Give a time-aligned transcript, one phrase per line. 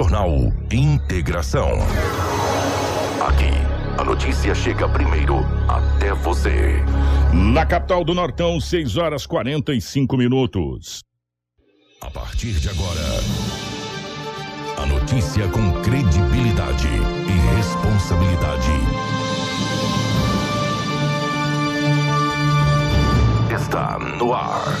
[0.00, 0.30] Jornal
[0.72, 1.68] Integração.
[3.20, 3.50] Aqui,
[3.98, 6.82] a notícia chega primeiro até você.
[7.34, 11.02] Na capital do Nortão, 6 horas 45 minutos.
[12.00, 13.20] A partir de agora,
[14.78, 18.72] a notícia com credibilidade e responsabilidade.
[23.54, 24.80] Está no ar.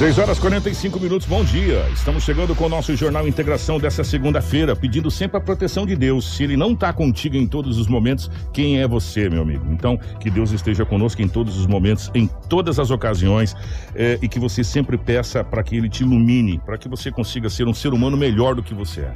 [0.00, 1.86] 6 horas 45 minutos, bom dia.
[1.92, 6.36] Estamos chegando com o nosso Jornal Integração dessa segunda-feira, pedindo sempre a proteção de Deus.
[6.38, 9.62] Se Ele não está contigo em todos os momentos, quem é você, meu amigo?
[9.70, 13.54] Então, que Deus esteja conosco em todos os momentos, em todas as ocasiões,
[13.94, 17.50] eh, e que você sempre peça para que Ele te ilumine, para que você consiga
[17.50, 19.12] ser um ser humano melhor do que você é.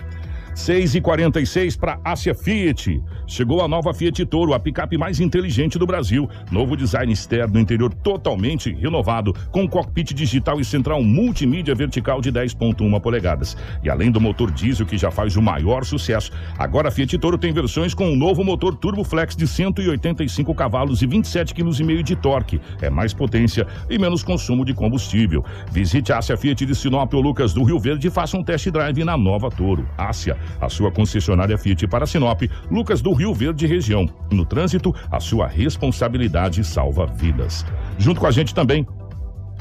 [0.55, 3.03] 6 e 46 para Ásia Fiat.
[3.27, 6.29] Chegou a nova Fiat Toro, a picape mais inteligente do Brasil.
[6.51, 13.01] Novo design externo, interior totalmente renovado, com cockpit digital e central multimídia vertical de 10.1
[13.01, 13.57] polegadas.
[13.83, 17.37] E além do motor diesel que já faz o maior sucesso, agora a Fiat Toro
[17.37, 22.17] tem versões com um novo motor Turbo Flex de 185 cavalos e 27,5 kg de
[22.17, 22.61] torque.
[22.81, 25.45] É mais potência e menos consumo de combustível.
[25.73, 28.71] Visite a Ásia Fiat de Sinop ou Lucas do Rio Verde e faça um test
[28.71, 29.89] drive na nova Toro.
[29.99, 34.09] Ásia, a sua concessionária Fiat para Sinop, Lucas do Rio Verde região.
[34.31, 37.65] No trânsito, a sua responsabilidade salva vidas.
[37.99, 38.87] Junto com a gente também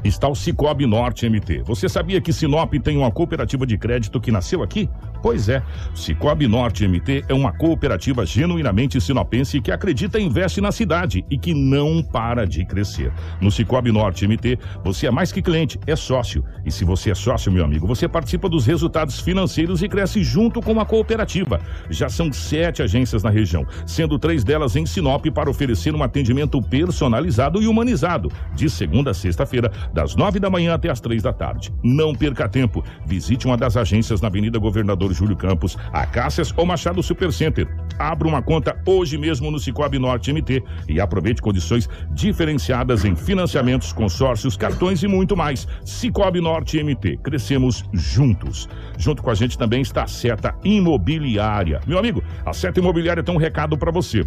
[0.03, 1.64] está o Cicobi Norte MT.
[1.64, 4.90] Você sabia que Sinop tem uma cooperativa de crédito que nasceu aqui?
[5.24, 5.64] Pois é,
[5.96, 11.38] Cicobi Norte MT é uma cooperativa genuinamente sinopense que acredita e investe na cidade e
[11.38, 13.10] que não para de crescer.
[13.40, 16.44] No Cicobi Norte MT, você é mais que cliente, é sócio.
[16.66, 20.62] E se você é sócio, meu amigo, você participa dos resultados financeiros e cresce junto
[20.62, 21.62] com a cooperativa.
[21.90, 26.62] Já são sete agências na região, sendo três delas em Sinop para oferecer um atendimento
[26.62, 31.31] personalizado e humanizado, de segunda a sexta-feira, das nove da manhã até as três da
[31.31, 31.74] tarde.
[31.81, 32.84] Não perca tempo.
[33.06, 37.68] Visite uma das agências na Avenida Governador Júlio Campos, Acácias ou Machado Supercenter.
[37.97, 43.94] Abra uma conta hoje mesmo no Cicobi Norte MT e aproveite condições diferenciadas em financiamentos,
[43.94, 45.68] consórcios, cartões e muito mais.
[45.85, 47.18] Cicobi Norte MT.
[47.18, 48.68] Crescemos juntos.
[48.97, 51.81] Junto com a gente também está a Seta Imobiliária.
[51.85, 54.25] Meu amigo, a Seta Imobiliária tem um recado para você.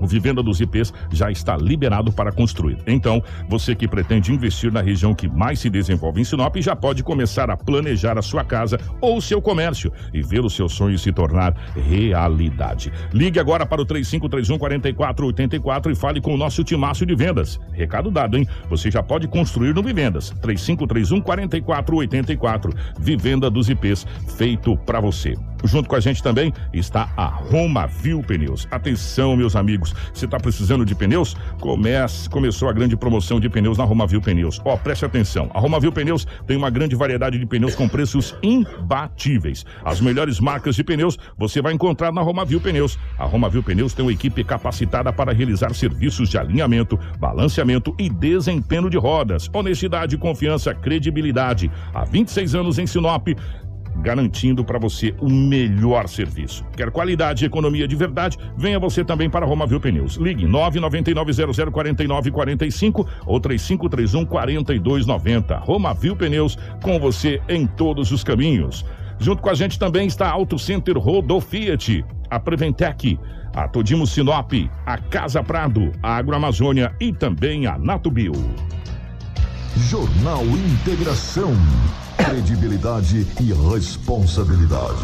[0.00, 2.78] O Vivenda dos IPs já está liberado para construir.
[2.86, 7.02] Então, você que pretende investir na região que mais se desenvolve em Sinop já pode
[7.02, 11.12] começar a planejar a sua casa ou seu comércio e ver o seu sonho se
[11.12, 12.92] tornar realidade.
[13.12, 17.60] Ligue agora para o 3531 4484 e fale com o nosso timaço de vendas.
[17.72, 18.46] Recado dado, hein?
[18.68, 20.30] Você já pode construir no Vivendas.
[20.40, 22.72] 3531 4484.
[22.98, 24.06] Vivenda dos IPs,
[24.36, 25.34] feito para você.
[25.64, 28.66] Junto com a gente também está a Roma Viu Pneus.
[28.70, 31.36] Atenção, meus amigos, você está precisando de pneus?
[31.60, 34.60] Comece, começou a grande promoção de pneus na Roma Viu Pneus.
[34.64, 35.50] Ó, preste atenção.
[35.54, 39.64] A Roma Viu Pneus tem uma grande variedade de pneus com preços imbatíveis.
[39.84, 42.98] As melhores marcas de pneus você vai encontrar na Roma Viu Pneus.
[43.18, 48.08] A Roma Viu Pneus tem uma equipe capacitada para realizar serviços de alinhamento, balanceamento e
[48.08, 49.48] desempenho de rodas.
[49.52, 51.70] Honestidade, confiança, credibilidade.
[51.92, 53.28] Há 26 anos em Sinop
[53.96, 56.64] garantindo para você o melhor serviço.
[56.76, 58.38] Quer qualidade e economia de verdade?
[58.56, 60.14] Venha você também para Romavil Pneus.
[60.16, 65.56] Ligue 999004945 ou 3531 4290.
[65.58, 68.84] Romavil Pneus com você em todos os caminhos.
[69.18, 73.18] Junto com a gente também está a Auto Center Rodo Fiat, a Preventec,
[73.54, 74.50] a Todimo Sinop,
[74.86, 78.32] a Casa Prado, a Agroamazônia e também a Natubio.
[79.76, 81.52] Jornal Integração.
[82.30, 85.02] Credibilidade e responsabilidade.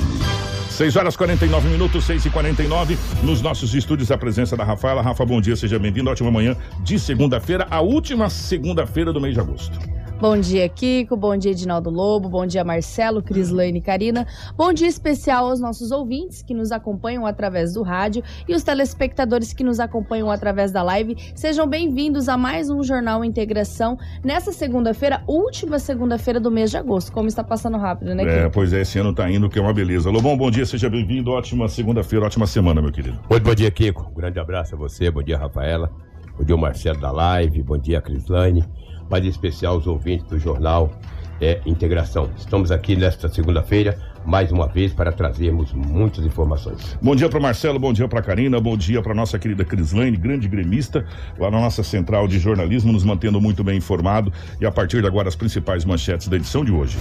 [0.71, 5.03] 6 horas 49 minutos, 6 e 49 Nos nossos estúdios, a presença da Rafaela.
[5.03, 6.09] Rafa, bom dia, seja bem-vindo.
[6.09, 9.77] Ótima manhã de segunda-feira, a última segunda-feira do mês de agosto.
[10.18, 11.15] Bom dia, Kiko.
[11.15, 12.27] Bom dia, Edinaldo Lobo.
[12.27, 14.27] Bom dia, Marcelo, Crislane e Karina.
[14.57, 19.53] Bom dia especial aos nossos ouvintes que nos acompanham através do rádio e os telespectadores
[19.53, 21.15] que nos acompanham através da live.
[21.34, 27.12] Sejam bem-vindos a mais um Jornal Integração nessa segunda-feira, última segunda-feira do mês de agosto.
[27.12, 28.36] Como está passando rápido, né, Kiko?
[28.36, 30.09] É, pois é, esse ano tá indo, que é uma beleza.
[30.09, 31.30] Lobão, bom dia, seja bem-vindo.
[31.30, 33.21] Ótima segunda-feira, ótima semana, meu querido.
[33.28, 34.10] Muito bom dia, Kiko.
[34.10, 35.10] Um grande abraço a você.
[35.10, 35.92] Bom dia, Rafaela.
[36.39, 37.62] Bom dia, Marcelo da live.
[37.62, 38.65] Bom dia, Crislane
[39.09, 40.93] mas em especial os ouvintes do jornal
[41.41, 42.31] é, Integração.
[42.37, 46.99] Estamos aqui nesta segunda-feira mais uma vez para trazermos muitas informações.
[47.01, 50.49] Bom dia para Marcelo, bom dia para Karina, bom dia para nossa querida Crislane, grande
[50.49, 51.07] gremista,
[51.39, 54.33] lá na nossa central de jornalismo, nos mantendo muito bem informado.
[54.61, 56.99] E a partir de agora, as principais manchetes da edição de hoje.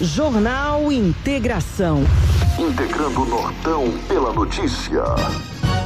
[0.00, 2.04] Jornal Integração.
[2.58, 5.02] Integrando o Nortão pela notícia.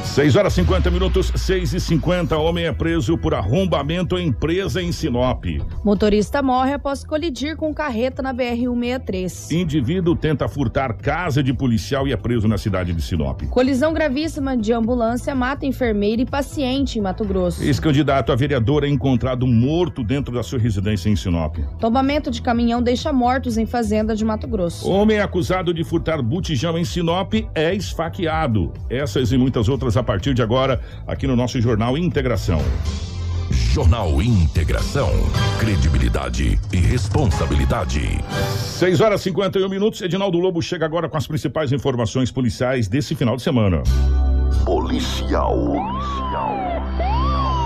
[0.03, 4.91] 6 horas 50 minutos, 6 e 50 Homem é preso por arrombamento em empresa em
[4.91, 5.45] Sinop.
[5.83, 9.51] Motorista morre após colidir com carreta na BR-163.
[9.51, 13.41] Indivíduo tenta furtar casa de policial e é preso na cidade de Sinop.
[13.49, 17.63] Colisão gravíssima de ambulância mata enfermeira e paciente em Mato Grosso.
[17.63, 21.57] Ex-candidato a vereador é encontrado morto dentro da sua residência em Sinop.
[21.79, 24.87] Tombamento de caminhão deixa mortos em fazenda de Mato Grosso.
[24.87, 28.73] Homem acusado de furtar botijão em Sinop é esfaqueado.
[28.89, 32.61] Essas e muitas outras a partir de agora, aqui no nosso Jornal Integração.
[33.51, 35.09] Jornal Integração.
[35.59, 38.23] Credibilidade e responsabilidade.
[38.57, 40.01] 6 horas e 51 minutos.
[40.01, 43.83] Edinaldo Lobo chega agora com as principais informações policiais desse final de semana.
[44.65, 45.55] Policial.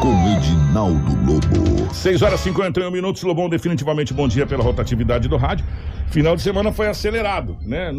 [0.02, 1.94] Com Edinaldo Lobo.
[1.94, 3.24] 6 horas e 51 minutos.
[3.24, 5.66] Lobão, definitivamente bom dia pela rotatividade do rádio.
[6.10, 7.92] Final de semana foi acelerado, né?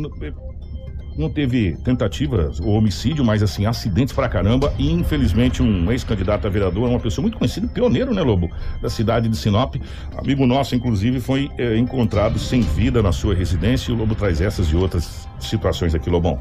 [1.18, 4.72] Não teve tentativas ou homicídio, mas assim, acidentes pra caramba.
[4.78, 8.48] E infelizmente, um ex-candidato a vereador, uma pessoa muito conhecida, pioneiro, né, Lobo?
[8.80, 9.74] Da cidade de Sinop.
[10.16, 13.90] Amigo nosso, inclusive, foi é, encontrado sem vida na sua residência.
[13.90, 16.40] E o Lobo traz essas e outras situações aqui, Lobão.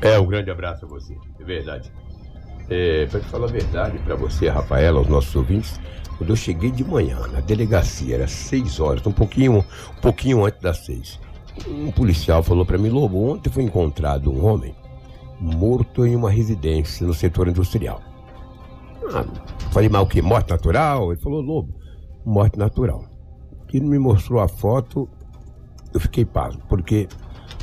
[0.00, 1.92] É, um grande abraço a você, é verdade.
[2.68, 5.78] É, pra te falar a verdade para você, Rafaela, aos nossos ouvintes,
[6.16, 10.60] quando eu cheguei de manhã na delegacia, era seis horas, um pouquinho, um pouquinho antes
[10.60, 11.20] das seis.
[11.66, 14.74] Um policial falou para mim, Lobo, ontem foi encontrado um homem
[15.40, 18.00] morto em uma residência no setor industrial.
[19.12, 19.24] Ah,
[19.70, 20.20] falei, mas o que?
[20.22, 21.12] Morte natural?
[21.12, 21.74] Ele falou, Lobo,
[22.24, 23.04] morte natural.
[23.72, 25.08] Ele me mostrou a foto,
[25.92, 27.08] eu fiquei pasmo, porque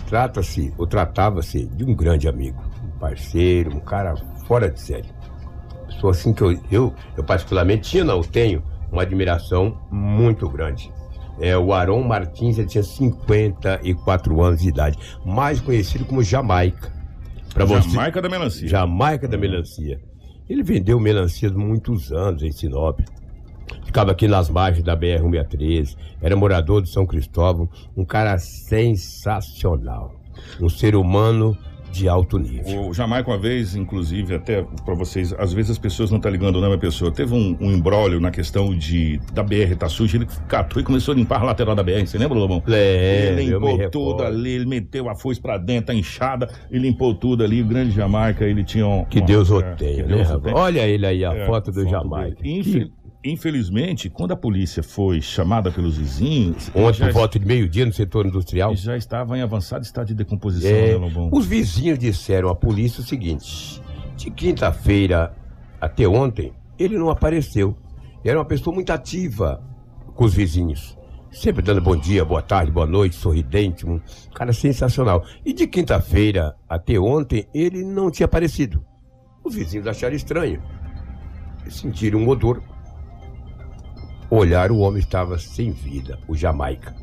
[0.07, 5.09] trata-se, ou tratava-se de um grande amigo, um parceiro, um cara fora de série.
[5.87, 10.91] Pessoa assim que eu, eu, eu particularmente tinha, não, tenho uma admiração muito grande.
[11.39, 16.91] É, o Aron Martins ele tinha 54 anos de idade, mais conhecido como Jamaica.
[17.53, 18.21] Pra Jamaica você...
[18.21, 18.67] da melancia.
[18.67, 19.99] Jamaica da melancia.
[20.49, 22.99] Ele vendeu melancia há muitos anos em Sinop.
[23.85, 30.13] Ficava aqui nas margens da BR-163, era morador de São Cristóvão, um cara sensacional.
[30.59, 31.57] Um ser humano
[31.93, 32.87] de alto nível.
[32.87, 36.35] O Jamaica, uma vez, inclusive, até para vocês, às vezes as pessoas não estão tá
[36.35, 37.11] ligando o nome da pessoa.
[37.11, 41.13] Teve um, um embrólio na questão de da BR tá suja, ele catou e começou
[41.13, 42.05] a limpar a lateral da BR.
[42.05, 42.63] Você lembra, Lobão?
[42.67, 47.13] É, ele limpou tudo ali, ele meteu a foice pra dentro, a enxada, e limpou
[47.13, 47.61] tudo ali.
[47.61, 49.05] O grande Jamaica, ele tinha um.
[49.05, 52.37] Que Deus o tenha, né, Olha ele aí, a é, foto do foto Jamaica.
[52.43, 52.89] Infel
[53.23, 56.69] infelizmente, quando a polícia foi chamada pelos vizinhos.
[56.75, 58.75] Ontem, por volta de meio-dia, no setor industrial.
[58.75, 63.03] Já estava em avançado estado de decomposição, é, né, Os vizinhos disseram à polícia o
[63.03, 63.81] seguinte:
[64.17, 65.33] de quinta-feira
[65.79, 67.77] até ontem, ele não apareceu.
[68.23, 69.63] Era uma pessoa muito ativa
[70.15, 70.97] com os vizinhos.
[71.31, 73.99] Sempre dando bom dia, boa tarde, boa noite, sorridente, um
[74.35, 75.25] cara sensacional.
[75.43, 78.85] E de quinta-feira até ontem, ele não tinha aparecido.
[79.43, 80.61] Os vizinhos acharam estranho.
[81.69, 82.61] Sentiram um odor
[84.35, 86.95] olhar, o homem estava sem vida, o Jamaica.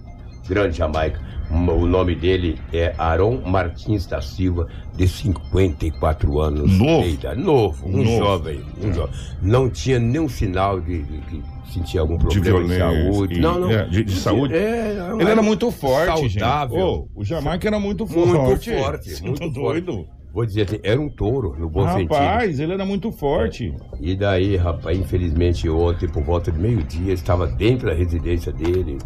[0.49, 1.21] Grande Jamaica.
[1.51, 7.05] O nome dele é Aron Martins da Silva, de 54 anos novo.
[7.05, 7.41] de idade.
[7.41, 8.19] Novo, um novo.
[8.19, 8.65] jovem.
[8.83, 8.93] Um é.
[8.93, 9.15] jovem.
[9.43, 13.35] Não tinha nenhum sinal de, que sentia algum problema de, de saúde.
[13.35, 13.71] E, não, não.
[13.71, 14.55] É, de, de, saúde?
[14.55, 17.09] É, ele era muito forte, saudável.
[17.15, 18.29] Oh, o Jamaica era muito forte.
[18.29, 19.23] Muito forte.
[19.23, 20.07] Muito tá doido.
[20.33, 22.15] Vou dizer assim, era um touro, no bom rapaz, sentido.
[22.15, 23.75] Rapaz, ele era muito forte.
[23.93, 23.97] É.
[24.01, 28.99] E daí, rapaz, infelizmente ontem, por volta de meio-dia, estava dentro da residência dele,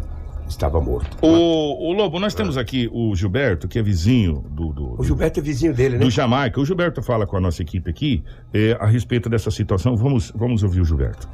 [0.47, 1.17] estava morto.
[1.25, 5.39] O, o Lobo, nós temos aqui o Gilberto, que é vizinho do, do, O Gilberto
[5.39, 6.03] é vizinho dele, né?
[6.03, 6.59] Do Jamaica.
[6.59, 9.95] O Gilberto fala com a nossa equipe aqui é, a respeito dessa situação.
[9.95, 11.27] Vamos, vamos ouvir o Gilberto.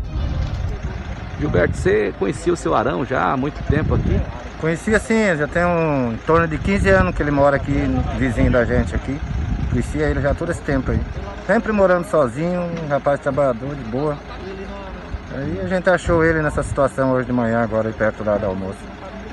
[1.40, 4.20] Gilberto, você conhecia o seu Arão já há muito tempo aqui?
[4.60, 7.74] Conhecia sim, já tem um, em torno de 15 anos que ele mora aqui,
[8.20, 9.20] vizinho da gente aqui.
[9.72, 11.00] Conhecia ele já todo esse tempo aí.
[11.48, 14.18] Sempre morando sozinho, um rapaz trabalhador, de boa.
[15.34, 18.46] Aí a gente achou ele nessa situação hoje de manhã, agora aí perto lá do
[18.46, 18.78] almoço.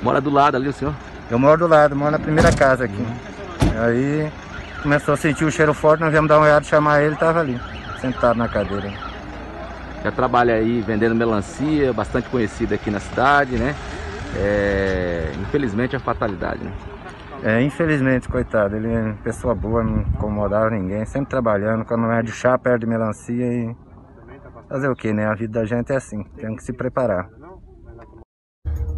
[0.01, 0.93] Mora do lado ali o senhor?
[1.29, 3.05] Eu moro do lado, moro na primeira casa aqui.
[3.77, 4.31] Aí
[4.81, 7.59] começou a sentir o cheiro forte, nós viemos dar uma olhada, chamar ele, tava ali,
[7.99, 8.91] sentado na cadeira.
[10.01, 13.75] Já trabalha aí vendendo melancia, bastante conhecido aqui na cidade, né?
[14.37, 16.71] É, infelizmente é fatalidade, né?
[17.43, 22.21] É, infelizmente, coitado, ele é pessoa boa, não incomodava ninguém, sempre trabalhando, quando não é
[22.21, 23.75] de chá, perde melancia e.
[24.67, 25.25] Fazer o que, né?
[25.25, 27.27] A vida da gente é assim, tem que se preparar.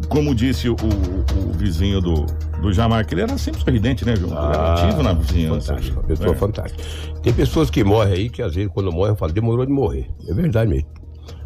[0.10, 2.26] como disse o, o, vizinho do,
[2.62, 4.32] do Jamaica, ele era sempre sorridente, né, João?
[4.32, 5.74] ele era ativo na vizinhança.
[5.74, 6.36] Fantástico, pessoa É.
[6.36, 6.84] fantástica.
[7.22, 10.10] Tem pessoas que morrem aí que às vezes quando morrem eu falo, demorou de morrer.
[10.28, 10.90] É verdade mesmo.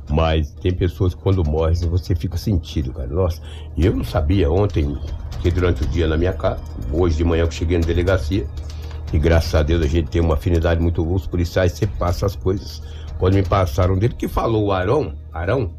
[0.10, 3.08] Mas tem pessoas que quando morrem você fica sentido, cara.
[3.08, 3.42] Nossa,
[3.78, 4.98] eu não sabia ontem,
[5.42, 8.46] que durante o dia na minha casa, hoje de manhã que eu cheguei na delegacia,
[9.12, 12.28] e graças a Deus a gente tem uma afinidade muito boa, os policiais sempre passam
[12.28, 12.82] as coisas.
[13.18, 15.72] Quando me passaram dele, que falou o Arão, Arão,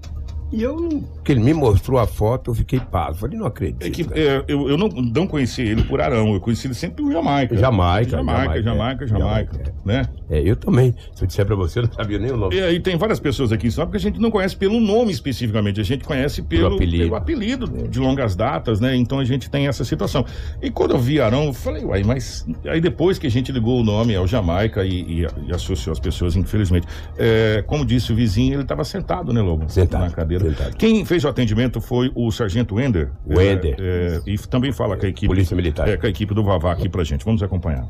[0.52, 3.16] e eu, não- que ele me mostrou a foto, eu fiquei pasmo.
[3.16, 3.82] Falei, não acredito.
[3.84, 7.02] É que é, eu, eu não, não conheci ele por Arão, eu conheci ele sempre
[7.02, 7.56] por Jamaica.
[7.56, 9.08] Jamaica, Jamaica, Jamaica, Jamaica, é.
[9.08, 10.02] Jamaica, Jamaica, né?
[10.30, 10.94] É, eu também.
[11.14, 12.54] Se eu disser pra você, eu não sabia nem o nome.
[12.56, 15.80] E aí tem várias pessoas aqui só porque a gente não conhece pelo nome especificamente,
[15.80, 17.04] a gente conhece pelo, Pelo apelido.
[17.04, 18.94] pelo apelido de longas datas, né?
[18.96, 20.24] Então a gente tem essa situação.
[20.62, 22.46] E quando eu vi Arão, eu falei, uai, mas.
[22.66, 26.00] Aí depois que a gente ligou o nome ao Jamaica e, e- e associou as
[26.00, 26.86] pessoas, infelizmente.
[27.18, 29.68] É, como disse o vizinho, ele estava sentado, né, Lobo?
[29.68, 30.35] Sentado, Na cadeira.
[30.78, 33.10] Quem fez o atendimento foi o Sargento Wender.
[33.24, 33.76] O Wender.
[33.78, 35.26] É, é, e também fala com a equipe.
[35.26, 35.88] Polícia Militar.
[35.88, 37.24] É, com a equipe do Vavá aqui pra gente.
[37.24, 37.86] Vamos acompanhar.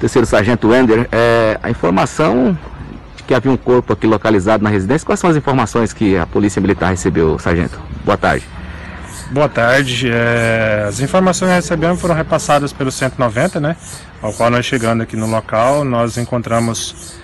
[0.00, 2.56] Terceiro Sargento Wender, é, a informação
[3.16, 6.26] de que havia um corpo aqui localizado na residência, quais são as informações que a
[6.26, 7.78] Polícia Militar recebeu, Sargento?
[8.04, 8.46] Boa tarde.
[9.30, 10.10] Boa tarde.
[10.10, 13.76] É, as informações que recebemos foram repassadas pelo 190, né?
[14.22, 17.19] Ao qual nós chegando aqui no local, nós encontramos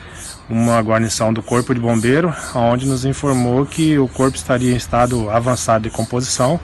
[0.48, 5.28] uma guarnição do Corpo de Bombeiro, onde nos informou que o corpo estaria em estado
[5.30, 6.60] avançado de composição.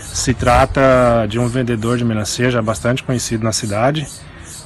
[0.00, 4.06] Se trata de um vendedor de melancia já bastante conhecido na cidade.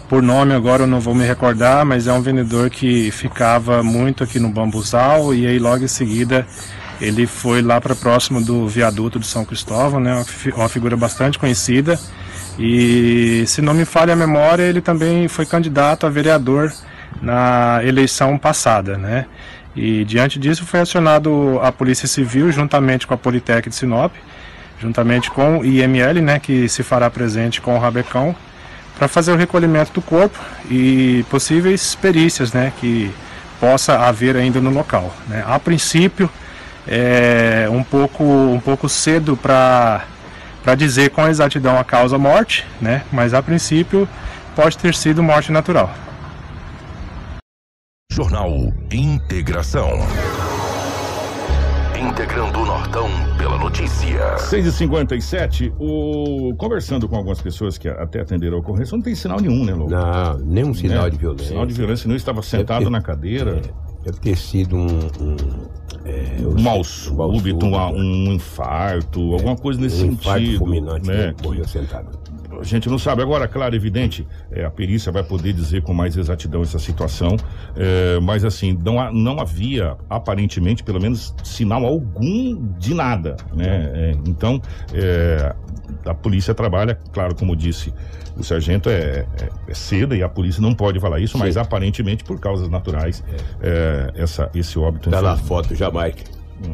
[0.09, 4.23] Por nome agora eu não vou me recordar, mas é um vendedor que ficava muito
[4.25, 6.47] aqui no Bambuzal e aí logo em seguida
[7.01, 10.13] ele foi lá para próximo do viaduto de São Cristóvão, né?
[10.15, 11.99] Uma, fi- uma figura bastante conhecida.
[12.59, 16.71] E se não me falha a memória, ele também foi candidato a vereador
[17.21, 19.27] na eleição passada, né?
[19.75, 24.13] E diante disso foi acionado a Polícia Civil juntamente com a Politec de Sinop,
[24.81, 28.35] juntamente com o IML, né, que se fará presente com o Rabecão,
[28.99, 30.39] para fazer o recolhimento do corpo
[30.71, 33.13] e possíveis perícias, né, que
[33.61, 35.15] possa haver ainda no local.
[35.29, 35.45] Né.
[35.47, 36.29] A princípio,
[36.89, 40.03] é um pouco, um pouco cedo para
[40.63, 44.07] para dizer com exatidão a causa morte, né, mas a princípio
[44.55, 45.91] pode ter sido morte natural.
[48.13, 48.51] Jornal
[48.93, 49.89] Integração.
[51.97, 54.35] Integrando o Nortão pela notícia.
[54.37, 56.53] 6h57, o...
[56.57, 59.91] conversando com algumas pessoas que até atenderam a ocorrência, não tem sinal nenhum, né, Lobo?
[59.91, 61.11] Não, nenhum sinal Né?
[61.11, 61.49] de violência.
[61.49, 63.61] Sinal de violência, não estava sentado ter- na cadeira.
[64.03, 64.87] É, deve ter sido um.
[65.21, 65.37] um,
[66.05, 70.59] é, eu Um mal um súbito, um, um infarto, alguma coisa nesse um infarto sentido.
[70.59, 71.27] fulminante, né?
[71.29, 71.35] né?
[71.45, 72.19] Morreu sentado.
[72.61, 73.23] A gente não sabe.
[73.23, 77.37] Agora, claro, evidente, é, a perícia vai poder dizer com mais exatidão essa situação,
[77.77, 83.91] é, mas assim, não, não havia, aparentemente, pelo menos, sinal algum de nada, né?
[83.95, 84.61] É, então,
[84.93, 85.55] é,
[86.05, 87.93] a polícia trabalha, claro, como disse
[88.37, 91.61] o sargento, é, é, é cedo e a polícia não pode falar isso, mas Sim.
[91.61, 93.25] aparentemente, por causas naturais,
[93.61, 95.11] é, essa, esse óbito...
[95.11, 96.23] Tá na foto, Jamaica.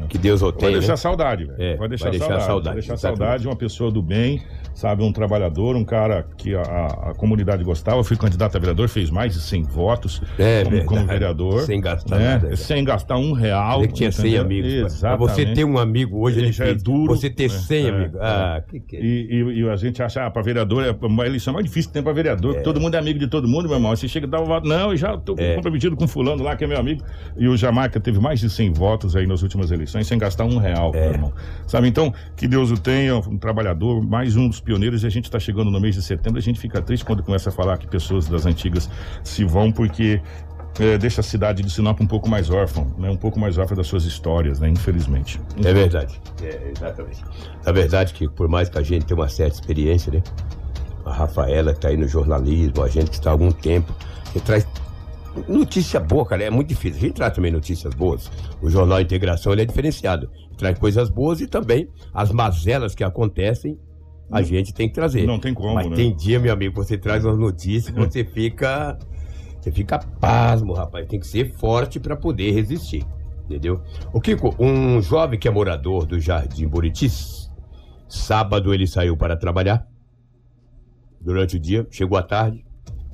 [0.09, 0.73] Que Deus o Vai tenha.
[0.73, 0.97] deixar né?
[0.97, 1.63] saudade, velho.
[1.63, 2.47] É, vai deixar, vai deixar saudade.
[2.47, 3.19] saudade, Vai deixar exatamente.
[3.19, 4.43] saudade, uma pessoa do bem,
[4.77, 8.05] sabe, um trabalhador, um cara que a, a- comunidade gostava.
[8.05, 11.63] Fui candidato a vereador, fez mais de 100 votos É, como, como vereador.
[11.63, 12.25] Sem gastar né?
[12.33, 12.57] nada, cara.
[12.57, 13.83] Sem gastar um real.
[13.83, 14.43] Ele tinha 100 entendeu?
[14.45, 14.73] amigos.
[14.77, 15.19] Pra Exatamente.
[15.33, 16.83] você ter um amigo hoje, Ele ele já é fez.
[16.83, 17.59] duro, Você ter né?
[17.59, 18.15] 100 É, amigos.
[18.21, 18.25] é.
[18.25, 19.01] Ah, que que é?
[19.01, 21.95] E, e- e a gente acha, ah, pra vereador, é uma eleição mais difícil que
[21.95, 23.97] tem pra vereador, porque todo mundo é amigo de todo mundo, meu irmão.
[23.97, 25.55] Você chega e dá o voto, não, eu já tô É.
[25.57, 27.03] comprometido com fulano lá, que é meu amigo.
[27.37, 30.59] E o Jamaica teve mais de 100 votos aí nas últimas eleições, sem gastar um
[30.59, 31.01] real, É.
[31.01, 31.33] meu irmão.
[31.67, 35.31] Sabe, então, que Deus o tenha, um trabalhador, mais um dos pioneiros, e a gente
[35.31, 37.87] tá chegando no mês de setembro, a gente fica triste quando começa a falar que
[37.87, 38.91] pessoas das antigas
[39.23, 40.21] se vão, porque
[40.81, 43.09] é, deixa a cidade de Sinop um pouco mais órfã, né?
[43.09, 44.69] Um pouco mais órfã das suas histórias, né?
[44.69, 45.41] Infelizmente.
[45.65, 46.21] É verdade.
[46.43, 47.25] É, exatamente.
[47.65, 50.23] Na verdade, que por mais que a gente tenha uma certa experiência, né?
[51.05, 53.95] A Rafaela que tá aí no jornalismo, a gente que está há algum tempo,
[54.33, 54.67] que traz
[55.49, 56.45] notícia boa, cara.
[56.45, 56.99] É muito difícil.
[56.99, 58.31] A gente traz também notícias boas.
[58.61, 60.31] O Jornal Integração ele é diferenciado.
[60.57, 63.79] Traz coisas boas e também as mazelas que acontecem,
[64.31, 65.27] a gente tem que trazer.
[65.27, 65.97] Não tem como, Mas né?
[65.97, 68.99] tem dia, meu amigo, você traz umas notícias que você fica.
[69.61, 71.07] Você fica pasmo, rapaz.
[71.09, 73.05] Tem que ser forte para poder resistir.
[73.45, 73.81] Entendeu?
[74.13, 77.51] O Kiko, um jovem que é morador do Jardim Buritis,
[78.09, 79.87] sábado ele saiu para trabalhar.
[81.21, 82.65] Durante o dia, chegou à tarde,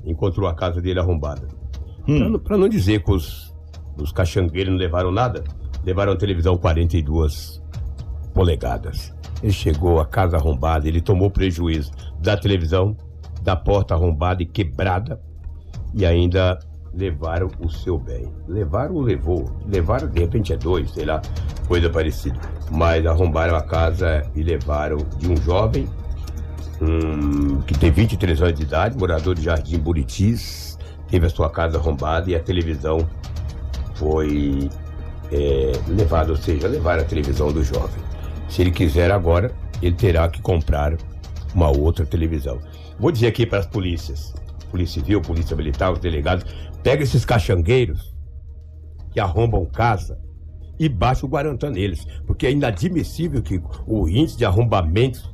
[0.05, 1.47] encontrou a casa dele arrombada.
[2.07, 2.37] Hum.
[2.39, 3.53] Pra não- dizer que os,
[3.97, 5.43] os caxangueiros não levaram nada,
[5.83, 7.61] levaram a televisão 42
[8.33, 9.13] polegadas.
[9.43, 12.95] Ele chegou a casa arrombada, ele tomou prejuízo da televisão,
[13.41, 15.21] da porta arrombada e quebrada,
[15.93, 16.57] e ainda
[16.93, 18.31] levaram o seu bem.
[18.47, 19.51] Levaram ou levou?
[19.67, 21.21] Levaram, de repente é dois, sei lá,
[21.67, 22.39] coisa parecida.
[22.71, 25.89] Mas arrombaram a casa e levaram de um jovem
[26.81, 30.77] um, que tem 23 anos de idade, morador de Jardim Buritis,
[31.09, 33.07] teve a sua casa arrombada e a televisão
[33.95, 34.69] foi
[35.31, 38.12] é, levada, ou seja, levaram a televisão do jovem.
[38.49, 40.95] Se ele quiser agora, ele terá que comprar
[41.53, 42.59] uma outra televisão.
[42.99, 44.33] Vou dizer aqui para as polícias,
[44.71, 46.45] Polícia Civil, Polícia Militar, os delegados,
[46.83, 48.13] pega esses caxangueiros
[49.11, 50.19] que arrombam casa
[50.79, 55.31] e baixa o Guarantã neles, porque é inadmissível que o índice de arrombamentos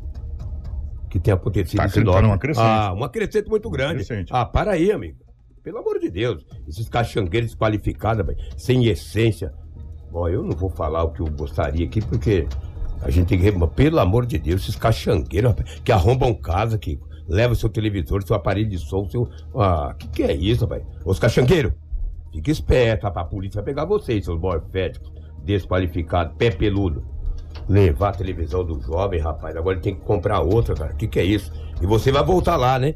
[1.10, 2.64] que tem acontecido Tá em Sinop- tá numa crescente.
[2.66, 4.06] Ah, uma crescente muito grande.
[4.06, 4.30] Crescente.
[4.32, 5.18] Ah, para aí, amigo.
[5.64, 6.46] Pelo amor de Deus.
[6.68, 9.52] Esses caxangueiros desqualificados, velho, sem essência.
[10.12, 12.48] Bom, eu não vou falar o que eu gostaria aqui, porque
[13.02, 13.68] a gente tem que.
[13.76, 18.36] Pelo amor de Deus, esses caxangueiros, rapaz, que arrombam casa, que levam seu televisor, seu
[18.36, 19.30] aparelho de som, seu.
[19.56, 20.84] Ah, que que é isso, rapaz?
[21.06, 21.74] Os caxangueiros,
[22.34, 25.12] fica esperto, rapaz, a polícia vai pegar vocês, seus morféticos,
[25.44, 27.06] desqualificados, pé peludo.
[27.68, 30.94] Levar a televisão do jovem, rapaz, agora ele tem que comprar outra, cara.
[30.94, 31.52] Que que é isso?
[31.82, 32.96] E você vai voltar lá, né?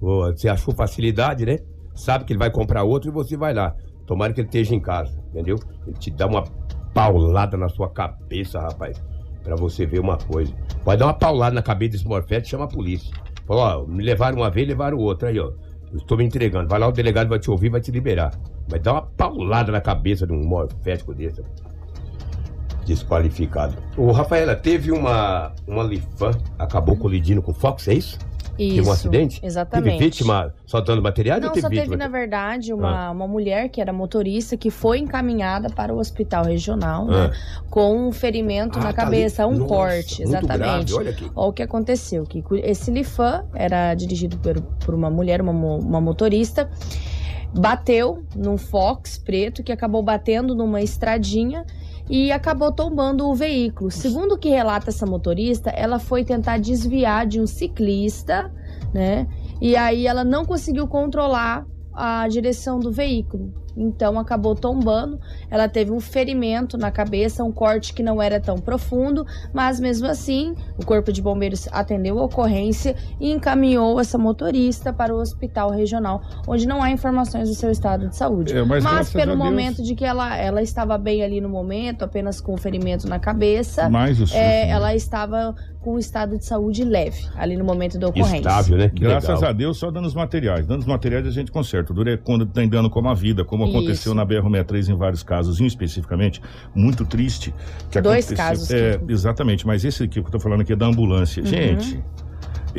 [0.00, 1.58] Você achou facilidade, né?
[1.94, 3.74] Sabe que ele vai comprar outro e você vai lá.
[4.06, 5.58] Tomara que ele esteja em casa, entendeu?
[5.86, 6.44] Ele te dá uma
[6.92, 9.02] paulada na sua cabeça, rapaz.
[9.42, 10.52] Pra você ver uma coisa.
[10.84, 13.14] Pode dar uma paulada na cabeça desse morfete, chama a polícia.
[13.46, 15.28] Fala, ó, me levaram uma vez, levaram outra.
[15.28, 15.52] Aí, ó.
[15.94, 16.68] Estou me entregando.
[16.68, 18.32] Vai lá, o delegado vai te ouvir, vai te liberar.
[18.68, 21.42] Vai dar uma paulada na cabeça de um morfético desse.
[22.84, 23.74] Desqualificado.
[23.96, 28.18] Ô, Rafaela, teve uma, uma Lifan, acabou colidindo com o Fox, é isso?
[28.58, 29.40] Teve um Isso, acidente?
[29.42, 29.92] Exatamente.
[29.92, 31.96] Teve vítima soltando materiais Não, ou teve só teve, vítima?
[31.96, 33.10] na verdade, uma, Ah.
[33.12, 37.30] uma mulher que era motorista que foi encaminhada para o hospital regional, né?
[37.32, 37.62] Ah.
[37.70, 39.54] Com um ferimento Ah, na tá cabeça, ali.
[39.54, 40.22] um Nossa, corte.
[40.24, 40.58] Exatamente.
[40.58, 41.30] grave, olha aqui.
[41.36, 42.24] Ó, o que aconteceu?
[42.24, 46.68] Que esse Lifan era dirigido por, por uma mulher, uma, uma motorista,
[47.54, 51.64] bateu num Fox preto que acabou batendo numa estradinha
[52.08, 53.90] e acabou tombando o veículo.
[53.90, 58.52] Segundo o que relata essa motorista, ela foi tentar desviar de um ciclista,
[58.92, 59.26] né?
[59.60, 61.66] E aí ela não conseguiu controlar
[61.98, 63.52] a direção do veículo.
[63.80, 65.20] Então acabou tombando.
[65.48, 70.08] Ela teve um ferimento na cabeça, um corte que não era tão profundo, mas mesmo
[70.08, 75.70] assim, o Corpo de Bombeiros atendeu a ocorrência e encaminhou essa motorista para o hospital
[75.70, 78.56] regional, onde não há informações do seu estado de saúde.
[78.56, 82.04] É, mas graças pelo Deus- momento de que ela, ela estava bem ali no momento,
[82.04, 84.70] apenas com um ferimento na cabeça, Mais o susto, é, né?
[84.70, 85.54] ela estava
[85.88, 88.36] com um estado de saúde leve ali no momento da ocorrência.
[88.36, 88.90] Estável, né?
[88.90, 89.48] Que Graças legal.
[89.48, 90.66] a Deus, só danos materiais.
[90.66, 91.92] Danos materiais a gente conserta.
[91.92, 93.76] O duro é quando tem dano como a vida, como Isso.
[93.76, 96.42] aconteceu na BR-63 em vários casos, um especificamente,
[96.74, 97.54] muito triste.
[97.90, 99.10] Que Dois aconteceu- casos, É, Kiko.
[99.10, 101.40] exatamente, mas esse aqui que eu tô falando aqui é da ambulância.
[101.42, 101.46] Uhum.
[101.48, 101.98] Gente,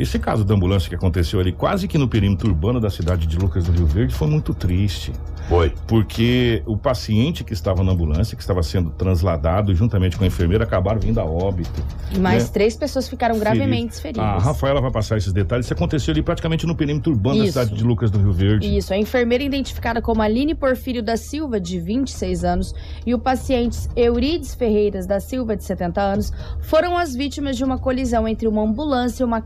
[0.00, 3.36] esse caso da ambulância que aconteceu ali, quase que no perímetro urbano da cidade de
[3.36, 5.12] Lucas do Rio Verde, foi muito triste.
[5.48, 5.72] Foi.
[5.86, 10.64] Porque o paciente que estava na ambulância, que estava sendo transladado juntamente com a enfermeira,
[10.64, 11.84] acabaram vindo a óbito.
[12.12, 12.50] E mais né?
[12.52, 14.24] três pessoas ficaram gravemente feridas.
[14.24, 15.66] A Rafaela vai passar esses detalhes.
[15.66, 17.54] Isso aconteceu ali praticamente no perímetro urbano Isso.
[17.54, 18.76] da cidade de Lucas do Rio Verde.
[18.76, 23.88] Isso, a enfermeira identificada como Aline Porfírio da Silva, de 26 anos, e o paciente
[23.96, 28.62] Eurides Ferreiras da Silva, de 70 anos, foram as vítimas de uma colisão entre uma
[28.62, 29.40] ambulância e uma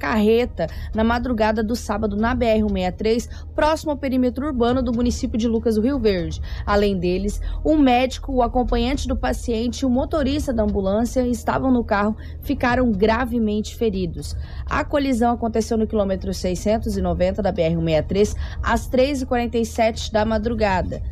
[0.45, 5.77] carreta na madrugada do sábado na BR-163, próximo ao perímetro urbano do município de Lucas
[5.77, 6.41] do Rio Verde.
[6.67, 11.83] Além deles, um médico, o acompanhante do paciente e o motorista da ambulância estavam no
[11.83, 14.37] carro, ficaram gravemente feridos.
[14.67, 21.03] A colisão aconteceu no quilômetro 690 da BR-163, às 3h47 da madrugada.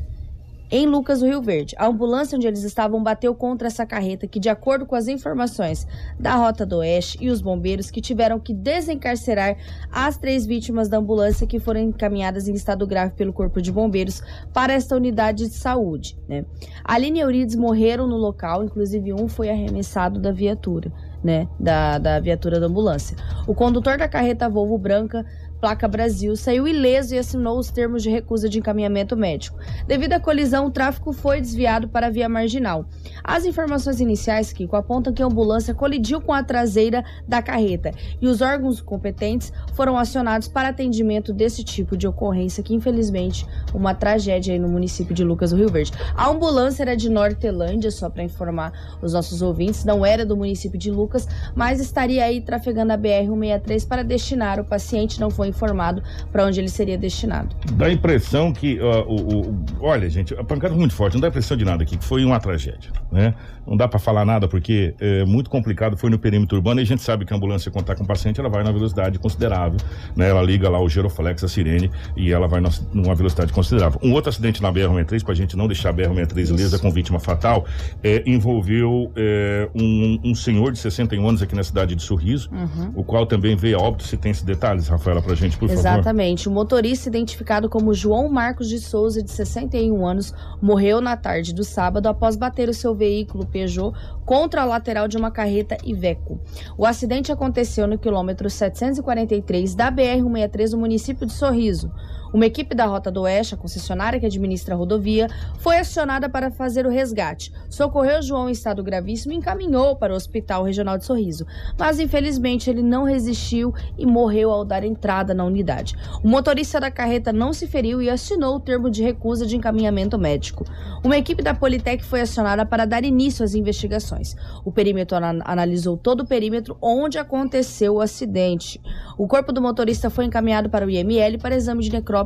[0.75, 4.41] Em Lucas do Rio Verde, a ambulância onde eles estavam bateu contra essa carreta que,
[4.41, 5.87] de acordo com as informações
[6.19, 9.59] da Rota do Oeste e os bombeiros que tiveram que desencarcerar
[9.93, 14.23] as três vítimas da ambulância que foram encaminhadas em estado grave pelo Corpo de Bombeiros
[14.51, 16.17] para esta unidade de saúde.
[16.27, 16.47] Né?
[16.83, 20.91] Aline e Eurides morreram no local, inclusive um foi arremessado da viatura,
[21.23, 21.49] né?
[21.61, 23.15] Da, da viatura da ambulância.
[23.47, 25.27] O condutor da carreta Volvo branca
[25.63, 29.57] Placa Brasil, saiu ileso e assinou os termos de recusa de encaminhamento médico.
[29.87, 32.85] Devido à colisão, o tráfego foi desviado para a via marginal.
[33.23, 38.27] As informações iniciais, Kiko, apontam que a ambulância colidiu com a traseira da carreta e
[38.27, 44.55] os órgãos competentes foram acionados para atendimento desse tipo de ocorrência, que infelizmente uma tragédia
[44.55, 45.93] aí no município de Lucas do Rio Verde.
[46.17, 50.77] A ambulância era de Nortelândia, só para informar os nossos ouvintes, não era do município
[50.77, 56.03] de Lucas, mas estaria aí trafegando a BR-163 para destinar o paciente, não foi informado
[56.33, 57.55] para onde ele seria destinado.
[57.75, 61.21] Dá a impressão que, uh, o, o- olha, gente, a pancada foi muito forte, não
[61.21, 63.35] dá a impressão de nada aqui, que foi uma tragédia, né?
[63.65, 66.87] Não dá para falar nada porque é muito complicado, foi no perímetro urbano e a
[66.87, 69.79] gente sabe que a ambulância, quando tá com o paciente, ela vai na velocidade considerável,
[70.17, 70.29] né?
[70.31, 72.61] Ela liga lá o giroflex, a sirene, e ela vai
[72.93, 74.01] numa velocidade considerável.
[74.03, 77.65] Um outro acidente na BR-63, pra gente não deixar a BR-63 ilesa com vítima fatal,
[78.03, 82.51] é, envolveu é, um, um senhor de 61 anos aqui na cidade de Sorriso,
[82.97, 84.03] o qual também veio a óbito.
[84.05, 85.73] Se tem esses detalhes, Rafaela, gente, por favor.
[85.73, 86.49] Exatamente.
[86.49, 91.65] O motorista, identificado como João Marcos de Souza, de 61 anos, morreu na tarde do
[91.65, 93.93] sábado após bater o seu veículo Peugeot
[94.25, 96.41] contra a lateral de uma carreta Iveco.
[96.77, 101.93] O acidente aconteceu no quilômetro 743 da BR-163 no município de Sorriso.
[102.33, 106.51] Uma equipe da Rota do Oeste, a concessionária que administra a rodovia, foi acionada para
[106.51, 107.53] fazer o resgate.
[107.69, 111.47] Socorreu João em estado gravíssimo e encaminhou para o Hospital Regional de Sorriso.
[111.79, 115.95] Mas, infelizmente, ele não resistiu e morreu ao dar entrada na unidade.
[116.23, 120.19] O motorista da carreta não se feriu e assinou o termo de recusa de encaminhamento
[120.19, 120.65] médico.
[121.05, 124.37] Uma equipe da Politec foi acionada para dar início às investigações.
[124.65, 128.81] O perímetro ana- analisou todo o perímetro onde aconteceu o acidente.
[129.19, 132.22] O corpo do motorista foi encaminhado para o IML para exame de necrópsia,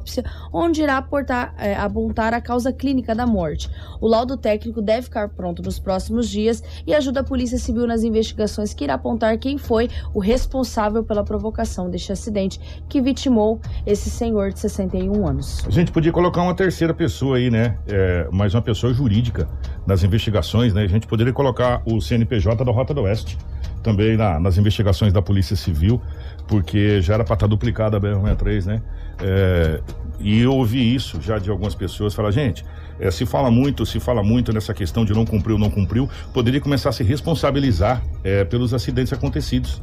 [0.52, 3.68] onde irá aportar, eh, apontar a causa clínica da morte.
[4.00, 8.02] O laudo técnico deve ficar pronto nos próximos dias e ajuda a Polícia Civil nas
[8.02, 14.10] investigações que irá apontar quem foi o responsável pela provocação deste acidente que vitimou esse
[14.10, 15.64] senhor de 61 anos.
[15.66, 17.76] A gente podia colocar uma terceira pessoa aí, né?
[17.86, 19.48] É, mais uma pessoa jurídica
[19.86, 20.82] nas investigações, né?
[20.82, 23.38] A gente poderia colocar o CNPJ da Rota do Oeste
[23.82, 26.00] também na- nas investigações da Polícia Civil,
[26.46, 28.82] porque já era para estar duplicada a BR-63, né?
[29.20, 29.80] É,
[30.18, 32.64] e eu ouvi isso já de algumas pessoas falar, gente,
[32.98, 36.60] é, se fala muito, se fala muito nessa questão de não cumpriu, não cumpriu, poderia
[36.60, 39.82] começar a se responsabilizar é, pelos acidentes acontecidos.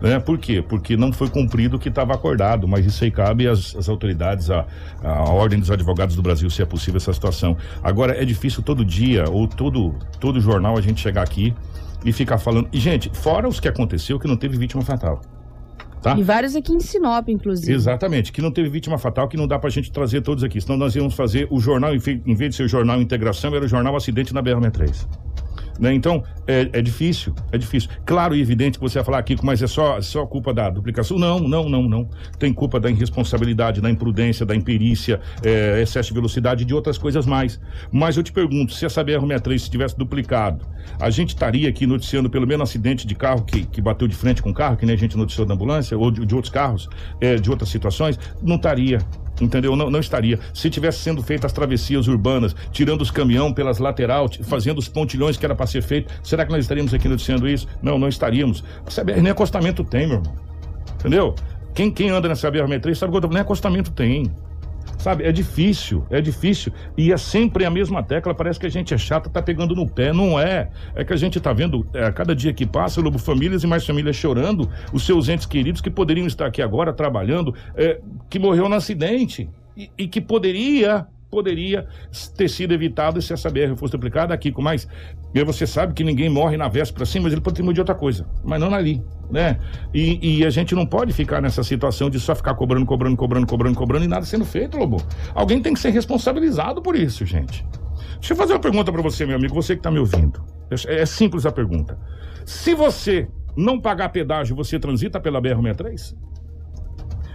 [0.00, 0.18] Né?
[0.20, 0.62] Por quê?
[0.66, 4.48] Porque não foi cumprido o que estava acordado, mas isso aí cabe às, às autoridades,
[4.50, 4.64] à,
[5.02, 7.56] à Ordem dos Advogados do Brasil, se é possível essa situação.
[7.82, 11.52] Agora, é difícil todo dia, ou todo, todo jornal, a gente chegar aqui
[12.04, 12.68] e ficar falando.
[12.72, 15.20] E, gente, fora os que aconteceu, que não teve vítima fatal.
[16.00, 16.16] Tá?
[16.16, 17.72] E vários aqui em Sinop, inclusive.
[17.72, 20.60] Exatamente, que não teve vítima fatal, que não dá pra gente trazer todos aqui.
[20.60, 23.68] Senão nós íamos fazer o jornal, em vez de ser o jornal Integração, era o
[23.68, 25.06] jornal Acidente na BR-63.
[25.78, 25.94] Né?
[25.94, 27.90] Então, é, é difícil, é difícil.
[28.04, 31.18] Claro e evidente que você vai falar, Kiko, mas é só, só culpa da duplicação.
[31.18, 32.08] Não, não, não, não.
[32.38, 36.98] Tem culpa da irresponsabilidade, da imprudência, da imperícia, é, excesso de velocidade e de outras
[36.98, 37.60] coisas mais.
[37.92, 40.66] Mas eu te pergunto, se essa BR-63 se tivesse duplicado,
[41.00, 44.42] a gente estaria aqui noticiando pelo menos acidente de carro que, que bateu de frente
[44.42, 46.88] com o carro, que nem a gente noticiou da ambulância, ou de, de outros carros,
[47.20, 48.18] é, de outras situações?
[48.42, 48.98] Não estaria.
[49.40, 49.76] Entendeu?
[49.76, 50.38] Não, não estaria.
[50.52, 55.36] Se tivesse sendo feitas as travessias urbanas, tirando os caminhão pelas lateral, fazendo os pontilhões
[55.36, 57.66] que era para ser feito, será que nós estaríamos aqui noticiando isso?
[57.82, 58.64] Não, não estaríamos.
[58.86, 60.34] Essa BR nem acostamento tem, meu irmão.
[60.96, 61.34] Entendeu?
[61.74, 64.32] Quem, quem anda nessa BR-63 sabe que nem acostamento tem.
[64.98, 66.72] Sabe, é difícil, é difícil.
[66.96, 68.34] E é sempre a mesma tecla.
[68.34, 70.12] Parece que a gente é chato, tá pegando no pé.
[70.12, 70.68] Não é.
[70.94, 73.66] É que a gente tá vendo, é, a cada dia que passa, Lobo, famílias e
[73.66, 78.38] mais famílias chorando, os seus entes queridos que poderiam estar aqui agora trabalhando, é, que
[78.38, 79.48] morreu no acidente.
[79.76, 81.86] E, e que poderia, poderia
[82.36, 84.88] ter sido evitado se essa BR fosse aplicada aqui com mais.
[85.46, 87.94] Você sabe que ninguém morre na véspera assim, mas ele pode ter morrido de outra
[87.94, 88.26] coisa.
[88.44, 89.58] Mas não ali, né?
[89.92, 93.46] E, e a gente não pode ficar nessa situação de só ficar cobrando, cobrando, cobrando,
[93.46, 95.02] cobrando, cobrando e nada sendo feito, Lobo.
[95.34, 97.64] Alguém tem que ser responsabilizado por isso, gente.
[98.14, 100.42] Deixa eu fazer uma pergunta pra você, meu amigo, você que tá me ouvindo.
[100.70, 101.98] É é simples a pergunta.
[102.44, 106.16] Se você não pagar pedágio, você transita pela BR-63?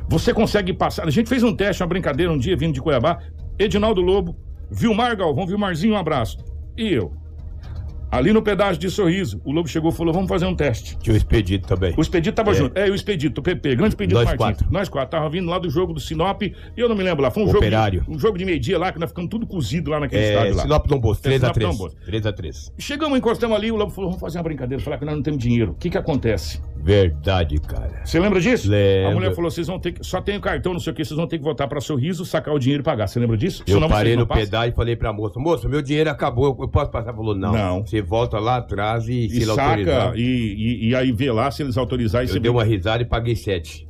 [0.07, 1.07] Você consegue passar.
[1.07, 3.19] A gente fez um teste, uma brincadeira um dia vindo de Cuiabá.
[3.57, 4.35] Edinaldo Lobo,
[4.71, 6.37] Vilmar Galvão, Vilmarzinho, um abraço.
[6.77, 7.11] E eu.
[8.11, 10.95] Ali no pedágio de sorriso, o Lobo chegou e falou: vamos fazer um teste.
[10.99, 11.95] Tinha o expedito também.
[11.97, 12.53] O Expedito tava É.
[12.53, 12.77] junto.
[12.77, 14.37] É, o Expedito, o PP, grande Expedito Nós Martins.
[14.37, 14.67] quatro.
[14.71, 15.09] Nós quatro.
[15.09, 17.31] Tava vindo lá do jogo do Sinop e eu não me lembro lá.
[17.31, 18.01] Foi um Operário.
[18.01, 18.11] jogo.
[18.11, 20.55] De, um jogo de meio-dia lá, que nós ficamos tudo cozido lá naquele É, estádio
[20.57, 20.61] lá.
[20.61, 21.99] Sinop Dom Bosco, É, 3 a Sinop 3 Dom Bosco.
[22.05, 24.83] 3 a 3 Chegamos, encostamos ali, o Lobo falou: vamos fazer uma brincadeira.
[24.83, 25.71] Falar que nós não temos dinheiro.
[25.71, 26.61] O que que acontece?
[26.83, 28.01] Verdade, cara.
[28.05, 28.69] Você lembra disso?
[28.69, 29.11] Lembro.
[29.11, 30.03] A mulher falou: vocês vão ter que.
[30.03, 32.25] Só tem o cartão, não sei o que, vocês vão ter que voltar pra sorriso,
[32.25, 33.07] sacar o dinheiro e pagar.
[33.07, 33.63] Você lembra disso?
[33.65, 36.91] Eu Senão parei no pedágio e falei pra moça, moça, meu dinheiro acabou, eu- posso
[36.91, 37.13] passar?
[37.13, 37.53] Falou, não.
[37.53, 37.85] Não.
[37.85, 40.17] Você volta lá atrás e, E se ele saca, autorizar.
[40.17, 42.27] e, e, e aí vê lá se eles autorizarem.
[42.27, 43.87] Eu você dei uma risada e paguei sete.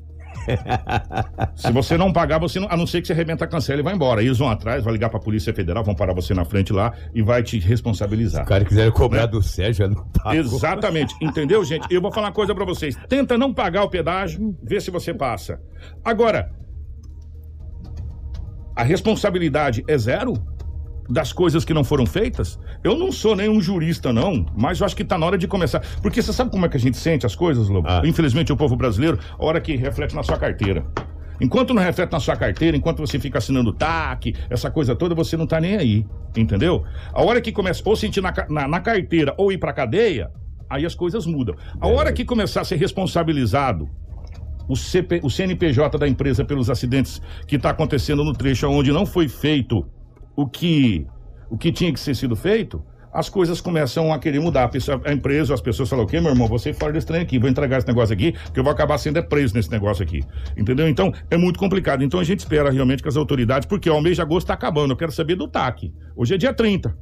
[1.56, 3.84] Se você não pagar, você não, a não ser que você arrebenta a cancela e
[3.84, 4.22] vai embora.
[4.22, 7.22] Eles vão atrás, vai ligar pra Polícia Federal, vão parar você na frente lá e
[7.22, 8.44] vai te responsabilizar.
[8.44, 9.28] Os caras quiseram cobrar Né?
[9.28, 10.36] do Sérgio, eu não pago.
[10.36, 11.88] Exatamente, entendeu, gente?
[11.94, 12.96] Eu vou falar uma coisa pra vocês.
[13.08, 15.60] Tenta não pagar o pedágio, vê se você passa.
[16.04, 16.52] Agora,
[18.76, 20.34] a responsabilidade é zero
[21.10, 22.60] das coisas que não foram feitas?
[22.84, 25.82] Eu não sou nenhum jurista, não, mas eu acho que tá na hora de começar.
[26.02, 27.88] Porque você sabe como é que a gente sente as coisas, Lobo?
[27.88, 28.02] Ah.
[28.04, 30.86] Infelizmente, o povo brasileiro, a hora que reflete na sua carteira.
[31.42, 35.36] Enquanto não reflete na sua carteira, enquanto você fica assinando TAC, essa coisa toda, você
[35.36, 36.06] não tá nem aí.
[36.36, 36.84] Entendeu?
[37.12, 40.32] A hora que começa ou sentir na, na, na carteira ou ir pra cadeia,
[40.70, 41.56] aí as coisas mudam.
[41.80, 43.90] A hora que começar a ser responsabilizado
[44.68, 49.06] o, CP, o CNPJ da empresa pelos acidentes que está acontecendo no trecho onde não
[49.06, 49.86] foi feito
[50.36, 51.06] o que,
[51.50, 54.64] o que tinha que ser sido feito, as coisas começam a querer mudar.
[54.64, 56.48] A, pessoa- a empresa, as pessoas falam, o quê, meu irmão?
[56.48, 59.20] Você fora desse trem aqui, vou entregar esse negócio aqui, que eu vou acabar sendo
[59.20, 60.22] é preso nesse negócio aqui.
[60.58, 60.88] Entendeu?
[60.90, 62.04] Então, é muito complicado.
[62.04, 64.56] Então, a gente espera realmente que as autoridades, porque ó, o mês de agosto está
[64.56, 65.94] acabando, eu quero saber do TAC.
[66.16, 66.98] Hoje é dia 30.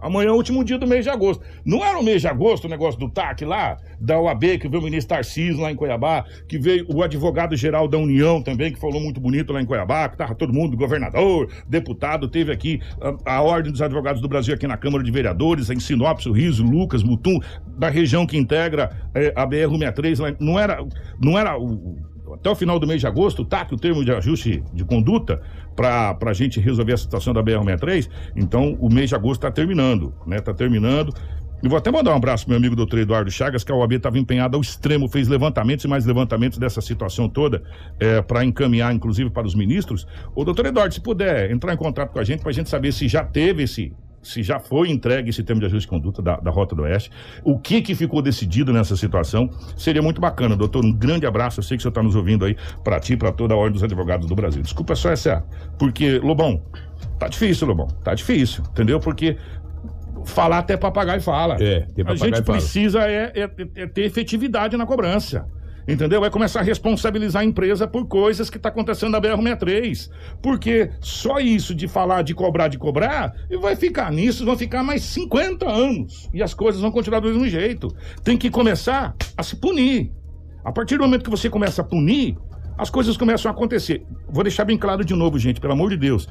[0.00, 1.42] Amanhã é o último dia do mês de agosto.
[1.64, 4.80] Não era o mês de agosto o negócio do TAC lá, da OAB, que veio
[4.80, 9.00] o ministro Tarcísio lá em Cuiabá, que veio o advogado-geral da União também, que falou
[9.00, 12.80] muito bonito lá em Cuiabá, que tava todo mundo, governador, deputado, teve aqui
[13.24, 16.64] a, a Ordem dos Advogados do Brasil aqui na Câmara de Vereadores, em Sinop, Sorriso,
[16.64, 17.40] Lucas, Mutum,
[17.78, 20.84] da região que integra eh, a BR-163, lá, não era,
[21.20, 21.96] não era o-
[22.34, 25.40] até o final do mês de agosto, o TAC, o termo de ajuste de conduta,
[25.74, 28.08] para a gente resolver a situação da BR-63.
[28.36, 30.38] Então, o mês de agosto está terminando, né?
[30.38, 31.14] Está terminando.
[31.62, 33.94] E vou até mandar um abraço pro meu amigo doutor Eduardo Chagas, que a OAB
[33.94, 37.64] estava empenhada ao extremo, fez levantamentos e mais levantamentos dessa situação toda,
[38.28, 40.06] para encaminhar, inclusive, para os ministros.
[40.36, 42.92] Ô, doutor Eduardo, se puder entrar em contato com a gente, para a gente saber
[42.92, 43.92] se já teve esse.
[44.28, 47.10] Se já foi entregue esse termo de ajuste de conduta da, da Rota do Oeste,
[47.42, 50.54] o que que ficou decidido nessa situação, seria muito bacana.
[50.54, 53.32] Doutor, um grande abraço, eu sei que você está nos ouvindo aí, para ti, para
[53.32, 54.60] toda a Ordem dos Advogados do Brasil.
[54.62, 55.44] Desculpa só essa,
[55.78, 56.62] porque, Lobão,
[57.18, 59.00] tá difícil, Lobão, tá difícil, entendeu?
[59.00, 59.36] Porque
[60.26, 61.54] falar até papagaio fala.
[61.54, 62.58] É, tem A papagaio gente fala.
[62.58, 63.50] precisa é, é-
[63.82, 65.46] é ter efetividade na cobrança.
[65.88, 66.22] Entendeu?
[66.22, 70.10] É começar a responsabilizar a empresa por coisas que está acontecendo na BR-63.
[70.42, 75.02] Porque só isso de falar, de cobrar, de cobrar, vai ficar nisso, vão ficar mais
[75.02, 76.28] 50 anos.
[76.34, 77.88] E as coisas vão continuar do mesmo jeito.
[78.22, 80.12] Tem que começar a se punir.
[80.62, 82.36] A partir do momento que você começa a punir,
[82.76, 84.04] as coisas começam a acontecer.
[84.28, 86.28] Vou deixar bem claro de novo, gente, pelo amor de Deus.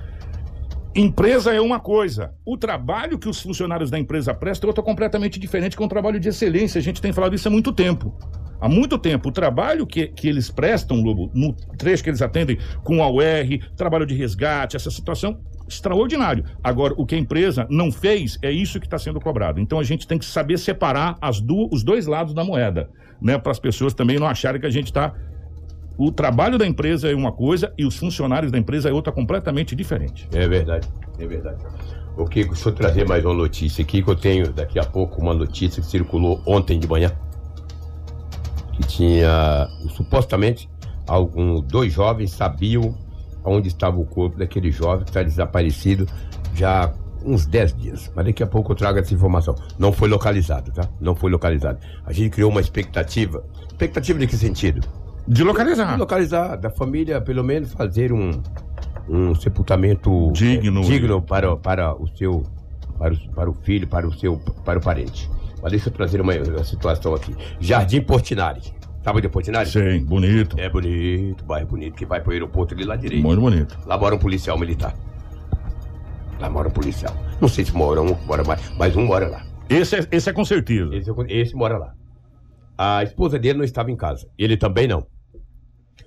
[0.93, 2.31] Empresa é uma coisa.
[2.45, 6.19] O trabalho que os funcionários da empresa prestam é outra completamente diferente, que um trabalho
[6.19, 6.77] de excelência.
[6.77, 8.15] A gente tem falado isso há muito tempo.
[8.59, 9.29] Há muito tempo.
[9.29, 13.59] O trabalho que, que eles prestam, Lobo, no trecho que eles atendem com a UR,
[13.75, 16.43] trabalho de resgate, essa situação extraordinário.
[16.63, 19.59] Agora, o que a empresa não fez é isso que está sendo cobrado.
[19.59, 22.89] Então a gente tem que saber separar as du- os dois lados da moeda,
[23.21, 23.37] né?
[23.37, 25.13] Para as pessoas também não acharem que a gente está
[25.99, 29.75] o trabalho da empresa é uma coisa e os funcionários da empresa é outra completamente
[29.75, 30.27] diferente.
[30.31, 31.57] É verdade, é verdade.
[32.15, 35.19] O Kiko, deixa eu trazer mais uma notícia aqui, que eu tenho daqui a pouco
[35.19, 37.11] uma notícia que circulou ontem de manhã.
[38.77, 40.69] Que tinha, supostamente,
[41.05, 42.95] algum, dois jovens sabiam
[43.43, 46.07] onde estava o corpo daquele jovem que está desaparecido
[46.53, 46.93] já
[47.25, 48.11] uns 10 dias.
[48.15, 49.55] Mas daqui a pouco eu trago essa informação.
[49.77, 50.87] Não foi localizado, tá?
[51.01, 51.79] Não foi localizado.
[52.05, 53.43] A gente criou uma expectativa.
[53.67, 54.87] Expectativa de que sentido?
[55.27, 55.93] De localizar.
[55.93, 58.41] De localizar, da família, pelo menos, fazer um,
[59.09, 60.81] um sepultamento Digno.
[60.81, 62.43] eh, digno para, para o seu
[62.97, 65.29] para o, para o filho, para o seu para o parente.
[65.61, 67.35] Mas deixa eu trazer uma, uma situação aqui.
[67.59, 68.61] Jardim Portinari.
[69.03, 69.69] Sabe onde é Portinari?
[69.69, 70.59] Sim, bonito.
[70.59, 73.23] É bonito, bairro bonito, que vai para o aeroporto ali lá direito.
[73.23, 73.77] Muito bonito.
[73.85, 74.93] Lá mora um policial militar.
[76.39, 77.15] Lá mora um policial.
[77.39, 79.45] Não sei se mora um, mora mais, mas um mora lá.
[79.69, 80.93] Esse é, esse é com certeza.
[80.93, 81.93] Esse, esse mora lá.
[82.77, 84.29] A esposa dele não estava em casa.
[84.37, 85.05] Ele também não.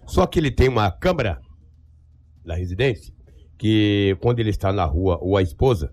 [0.06, 1.40] Só que ele tem uma câmera
[2.44, 3.12] na residência
[3.58, 5.92] que quando ele está na rua ou a esposa.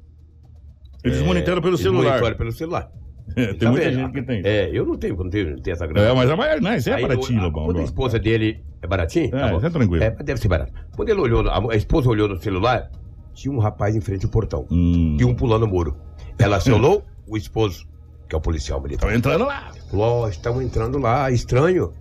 [1.03, 2.09] Eles monitoram pelo eles celular.
[2.11, 2.91] monitoram pelo celular.
[3.35, 4.41] É, tem Tá muita gente que tem.
[4.45, 6.09] É, eu não tenho, não tenho, não tenho essa grana.
[6.09, 7.65] É, mas a maior, não, isso é Aí, baratinho, Lobão.
[7.65, 9.35] Quando a esposa dele é baratinho?
[9.35, 10.03] É, isso é tranquilo.
[10.03, 10.71] É, deve ser barato.
[10.95, 12.89] Quando ele olhou, a, a esposa olhou no celular,
[13.33, 14.65] tinha um rapaz em frente ao portão.
[14.71, 15.17] Hum.
[15.19, 15.95] E um pulando o muro.
[16.39, 17.85] Ela acionou o esposo,
[18.27, 19.07] que é o policial militar.
[19.07, 19.71] Estão entrando lá.
[19.93, 21.91] Ó, estão entrando lá, estranho.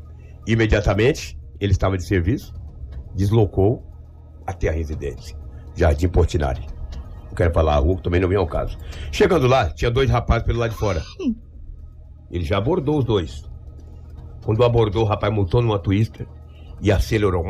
[0.46, 2.54] Imediatamente, ele estava de serviço,
[3.14, 3.84] deslocou
[4.46, 5.36] até a residência,
[5.74, 6.64] Jardim Portinari.
[7.36, 8.78] Quero falar a rua, que também não vem ao caso.
[9.12, 11.02] Chegando lá, tinha dois rapazes pelo lado de fora.
[12.30, 13.44] Ele já abordou os dois.
[14.44, 16.26] Quando abordou, o rapaz montou numa twister
[16.80, 17.44] e acelerou.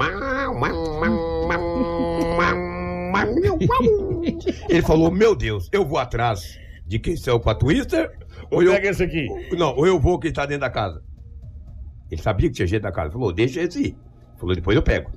[4.68, 8.10] Ele falou, meu Deus, eu vou atrás de quem saiu com a twister
[8.50, 8.72] ou eu...
[8.72, 9.28] Pega esse aqui.
[9.56, 11.02] Não, ou eu vou quem tá dentro da casa.
[12.10, 13.12] Ele sabia que tinha gente na casa.
[13.12, 13.96] Falou, deixa esse ir.
[14.38, 15.10] Falou, depois eu pego.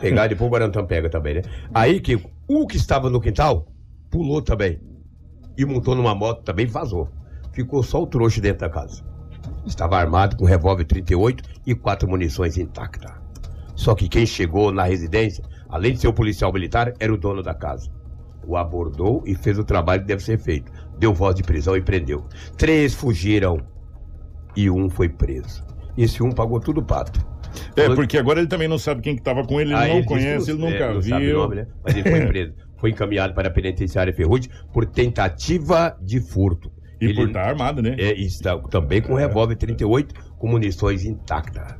[0.00, 1.42] Pegar, depois o Guarantã pega também, né?
[1.74, 3.66] Aí que o que estava no quintal
[4.10, 4.80] pulou também.
[5.56, 7.08] E montou numa moto também e vazou.
[7.52, 9.02] Ficou só o trouxa dentro da casa.
[9.64, 13.12] Estava armado com revólver 38 e quatro munições intactas.
[13.74, 17.42] Só que quem chegou na residência, além de ser o policial militar, era o dono
[17.42, 17.90] da casa.
[18.46, 20.70] O abordou e fez o trabalho que deve ser feito.
[20.98, 22.24] Deu voz de prisão e prendeu.
[22.56, 23.58] Três fugiram
[24.54, 25.64] e um foi preso.
[25.96, 27.20] Esse um pagou tudo pato.
[27.76, 29.96] É, porque agora ele também não sabe quem que tava com ele, ele Ah, não
[29.96, 31.10] disse conhece, que ele nunca é, não viu.
[31.10, 31.66] sabe o nome, né?
[31.84, 32.54] Mas ele foi preso.
[32.78, 36.70] Foi encaminhado para a penitenciária Ferrugem por tentativa de furto.
[37.00, 37.96] E ele por estar armado, né?
[37.98, 41.74] é, está também com revólver 38 com munições intactas.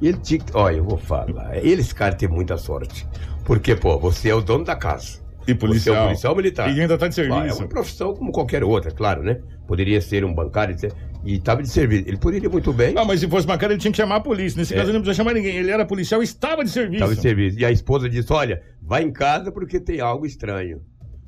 [0.00, 0.56] Ele tinha que.
[0.56, 1.56] Olha, eu vou falar.
[1.56, 3.04] Ele, esse cara tem muita sorte.
[3.44, 5.20] Porque, pô, você é o dono da casa.
[5.46, 5.94] E policial.
[5.96, 6.76] Você é um policial militar.
[6.76, 7.58] E ainda tá de Ah, É serviço.
[7.60, 9.40] uma profissão como qualquer outra, claro, né?
[9.72, 10.92] Poderia ser um bancário etc.
[11.24, 12.06] e estava de serviço.
[12.06, 12.92] Ele poderia muito bem.
[12.94, 14.58] Ah, mas se fosse bancário, ele tinha que chamar a polícia.
[14.58, 14.76] Nesse É.
[14.76, 15.56] caso, ele não precisa chamar ninguém.
[15.56, 16.96] Ele era policial e estava de serviço.
[16.96, 17.58] Estava de serviço.
[17.58, 20.82] E a esposa disse: Olha, vai em casa porque tem algo estranho.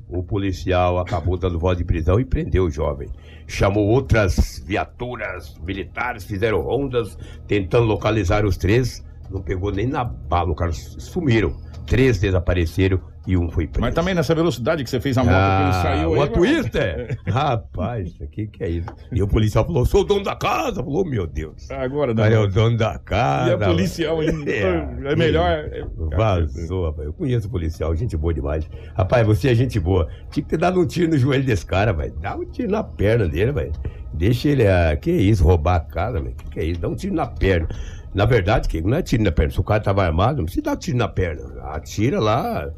[0.07, 3.09] O policial acabou dando voz de prisão e prendeu o jovem.
[3.47, 9.03] Chamou outras viaturas militares, fizeram rondas, tentando localizar os três.
[9.31, 11.57] Não pegou nem na bala, os caras sumiram.
[11.85, 13.81] Três desapareceram e um foi preso.
[13.81, 17.19] Mas também nessa velocidade que você fez a moto, que ele saiu uma twister?
[17.27, 18.87] Rapaz, isso aqui que é isso?
[19.11, 20.83] E o policial falou: sou o dono da casa.
[20.83, 21.69] Falou: Meu Deus.
[21.71, 22.43] Agora, O cara é não.
[22.43, 23.51] o dono da casa.
[23.51, 24.51] E a policial ainda.
[24.51, 25.49] É, É, melhor.
[25.49, 27.07] é- Vazou, rapaz.
[27.07, 28.67] Eu conheço o policial, gente boa demais.
[28.95, 30.07] Rapaz, você é gente boa.
[30.31, 32.13] Tinha que ter dado um tiro no joelho desse cara, velho.
[32.21, 33.71] Dá um tiro na perna dele, velho.
[34.13, 34.65] Deixa ele.
[34.67, 36.35] Ah, que isso, roubar a casa, velho.
[36.35, 36.79] Que que é isso?
[36.79, 37.67] Dá um tiro na perna.
[38.15, 39.51] Na verdade, que não é tiro na perna.
[39.51, 41.61] Se o cara tava armado, não precisa dar tiro na perna.
[41.63, 42.71] Atira lá.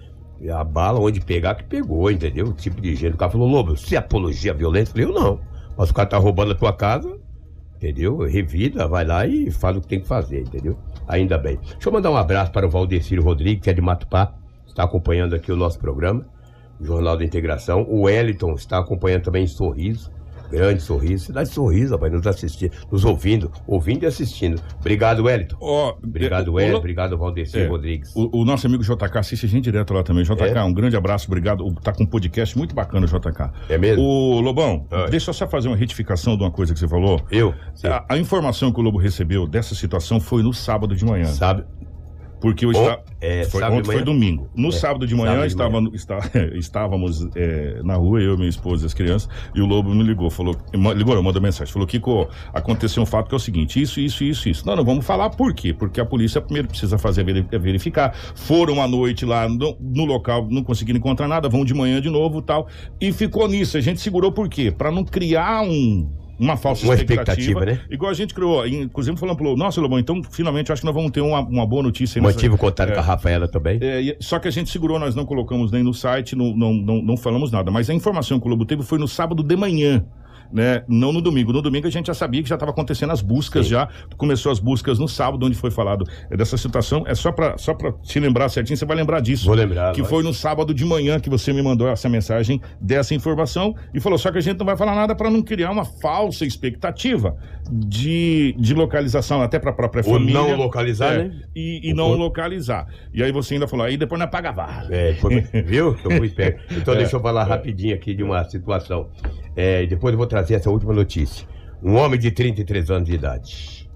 [0.51, 2.47] A bala onde pegar que pegou, entendeu?
[2.47, 3.13] O tipo de jeito.
[3.13, 4.89] O cara falou, Lobo, você apologia à violência?
[4.89, 5.39] Eu falei, eu não.
[5.77, 7.19] Mas o cara tá roubando a tua casa,
[7.75, 8.17] entendeu?
[8.17, 10.75] Revida, vai lá e faz o que tem que fazer, entendeu?
[11.07, 11.57] Ainda bem.
[11.57, 14.33] Deixa eu mandar um abraço para o Valdecir Rodrigues, que é de Matupá,
[14.65, 16.25] está acompanhando aqui o nosso programa,
[16.81, 17.83] Jornal da Integração.
[17.83, 20.11] O Wellington está acompanhando também em Sorriso,
[20.51, 21.25] grande Sorriso.
[21.25, 24.61] Cidade de Sorriso, rapaz, nos assistindo, nos ouvindo, ouvindo e assistindo.
[24.79, 25.57] Obrigado, Wellington.
[25.59, 26.75] Ó, Obrigado, Wellington.
[26.75, 27.67] o- Obrigado, Valdecir É.
[27.67, 28.15] Rodrigues.
[28.15, 30.23] O, o nosso amigo JK assiste a gente direto lá também.
[30.23, 30.63] JK, É?
[30.63, 31.65] um grande abraço, obrigado.
[31.65, 33.51] O- Tá com um podcast muito bacana, JK.
[33.69, 34.03] É mesmo?
[34.03, 35.09] O Lobão, Oi.
[35.09, 37.21] deixa eu só fazer uma retificação de uma coisa que você falou.
[37.31, 37.53] Eu?
[37.83, 41.25] A, a informação que o Lobo recebeu dessa situação foi no sábado de manhã.
[41.27, 41.63] Sabe?
[42.39, 43.03] Porque estava.
[43.19, 44.47] é, foi, ontem foi domingo.
[44.55, 45.89] No É, sábado de manhã, sábado de estava, manhã.
[45.93, 46.19] está-
[46.55, 50.29] estávamos é, na rua, eu, minha esposa e as crianças, e o Lobo me ligou,
[50.29, 50.55] falou,
[50.95, 54.49] ligou, mandou mensagem, falou, Kiko, aconteceu um fato que é o seguinte, isso, isso, isso,
[54.49, 54.65] isso.
[54.67, 55.73] Não, não, vamos falar por quê?
[55.73, 58.13] Porque a polícia primeiro precisa fazer é verificar.
[58.35, 62.09] Foram à noite lá no, no local, não conseguiram encontrar nada, vão de manhã de
[62.09, 62.67] novo tal.
[63.01, 63.77] E ficou nisso.
[63.77, 64.71] A gente segurou por quê?
[64.71, 66.09] Para não criar um.
[66.39, 67.81] Uma falsa Uma expectativa, expectativa, né?
[67.89, 71.11] Igual a gente criou, inclusive falando pro nossa, Lobão, então finalmente acho que nós vamos
[71.11, 72.93] ter uma, uma boa notícia Mantive contato É.
[72.93, 73.79] com a Rafaela também.
[73.81, 77.01] é, só que a gente segurou, nós não colocamos nem no site, não, não, não,
[77.01, 77.71] não falamos nada.
[77.71, 80.05] Mas a informação que o Lobo teve foi no sábado de manhã.
[80.51, 80.83] Né?
[80.87, 81.51] Não no domingo.
[81.51, 83.71] No domingo a gente já sabia que já estava acontecendo as buscas Sim.
[83.71, 83.89] já.
[84.17, 87.03] Começou as buscas no sábado, onde foi falado dessa situação.
[87.07, 89.45] É só para só pra te lembrar certinho, você vai lembrar disso.
[89.45, 89.93] Vou lembrar.
[89.93, 93.99] Que foi no sábado de manhã que você me mandou essa mensagem dessa informação e
[93.99, 97.35] falou só que a gente não vai falar nada para não criar uma falsa expectativa
[97.71, 100.33] de, de localização até para a própria Ou família.
[100.33, 101.41] não localizar, É, né?
[101.55, 102.23] E, e não corpo.
[102.23, 102.87] localizar.
[103.13, 104.87] E aí você ainda falou, aí depois nós paga vara.
[104.95, 105.93] É, foi- viu?
[105.95, 106.63] Que eu fui esperto.
[106.75, 106.97] Então É.
[106.97, 109.09] deixa eu falar rapidinho aqui de uma situação.
[109.55, 111.47] É, depois eu vou trazer essa última notícia.
[111.83, 113.89] Um homem de 33 anos de idade.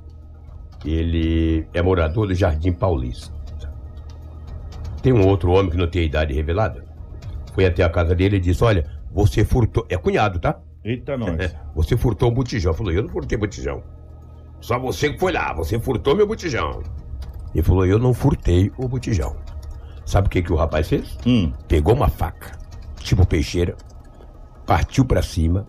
[0.86, 3.34] Ele é morador do Jardim Paulista.
[5.02, 6.84] Tem um outro homem que não tem idade revelada.
[7.54, 9.86] Foi até a casa dele e disse: Olha, você furtou.
[9.90, 10.60] É cunhado, tá?
[10.84, 11.40] Eita, nós.
[11.40, 12.74] É, você furtou um botijão.
[12.74, 13.84] Falou, eu não furtei botijão.
[14.60, 16.82] Só você que foi lá, você furtou meu botijão.
[17.54, 19.36] Ele falou, eu não furtei o botijão.
[20.06, 21.18] Sabe o que, que o rapaz fez?
[21.26, 21.52] Hum.
[21.68, 22.58] Pegou uma faca,
[23.00, 23.76] tipo peixeira,
[24.66, 25.68] partiu pra cima.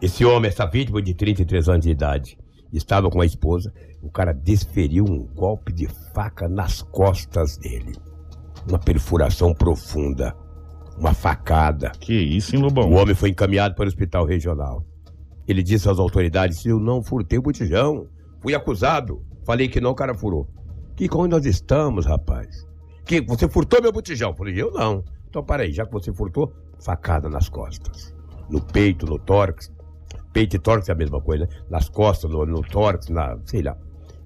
[0.00, 2.38] Esse homem, essa vítima de 33 anos de idade,
[2.72, 3.72] estava com a esposa.
[4.02, 7.94] O cara desferiu um golpe de faca nas costas dele.
[8.68, 10.34] Uma perfuração profunda.
[10.98, 11.90] Uma facada.
[11.98, 12.90] Que isso, hein, Lobão?
[12.90, 14.84] O homem foi encaminhado para o hospital regional.
[15.46, 18.06] Ele disse às autoridades: Eu não furtei o botijão.
[18.40, 19.22] Fui acusado.
[19.44, 20.48] Falei que não, o cara furou.
[20.96, 22.66] Que onde nós estamos, rapaz?
[23.04, 24.34] Que você furtou meu botijão?
[24.34, 25.04] Falei: Eu não.
[25.28, 28.14] Então, para aí, já que você furtou, facada nas costas.
[28.48, 29.72] No peito, no tórax.
[30.32, 31.50] Peito e tórax é a mesma coisa, né?
[31.68, 33.36] Nas costas, no, no tórax, na.
[33.44, 33.76] sei lá.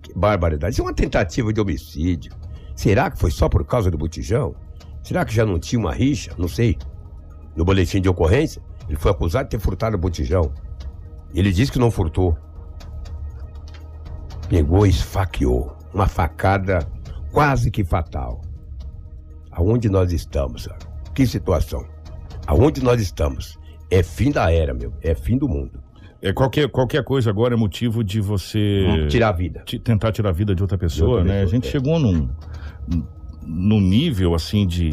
[0.02, 0.72] Que barbaridade.
[0.72, 2.32] Isso é uma tentativa de homicídio.
[2.76, 4.54] Será que foi só por causa do botijão?
[5.08, 6.32] Será que já não tinha uma rixa?
[6.36, 6.76] Não sei.
[7.56, 10.52] No boletim de ocorrência, ele foi acusado de ter furtado o botijão.
[11.34, 12.36] Ele disse que não furtou.
[14.50, 15.74] Pegou e esfaqueou.
[15.94, 16.86] Uma facada
[17.32, 18.42] quase que fatal.
[19.50, 20.84] Aonde nós estamos, sabe?
[21.14, 21.86] Que situação.
[22.46, 23.58] Aonde nós estamos?
[23.90, 24.92] É fim da era, meu.
[25.00, 25.82] É fim do mundo.
[26.20, 29.64] É, qualquer, qualquer coisa agora é motivo de você Tirar a vida.
[29.82, 31.30] tentar tirar a vida de outra pessoa, outra né?
[31.30, 31.70] a pessoa, gente é.
[31.70, 32.28] chegou num,
[33.48, 34.90] num nível, assim, de,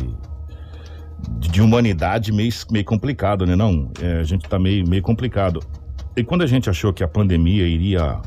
[1.39, 3.55] de humanidade meio, meio complicado, né?
[3.55, 5.59] Não, é, a gente tá meio, meio complicado.
[6.15, 8.21] E quando a gente achou que a pandemia iria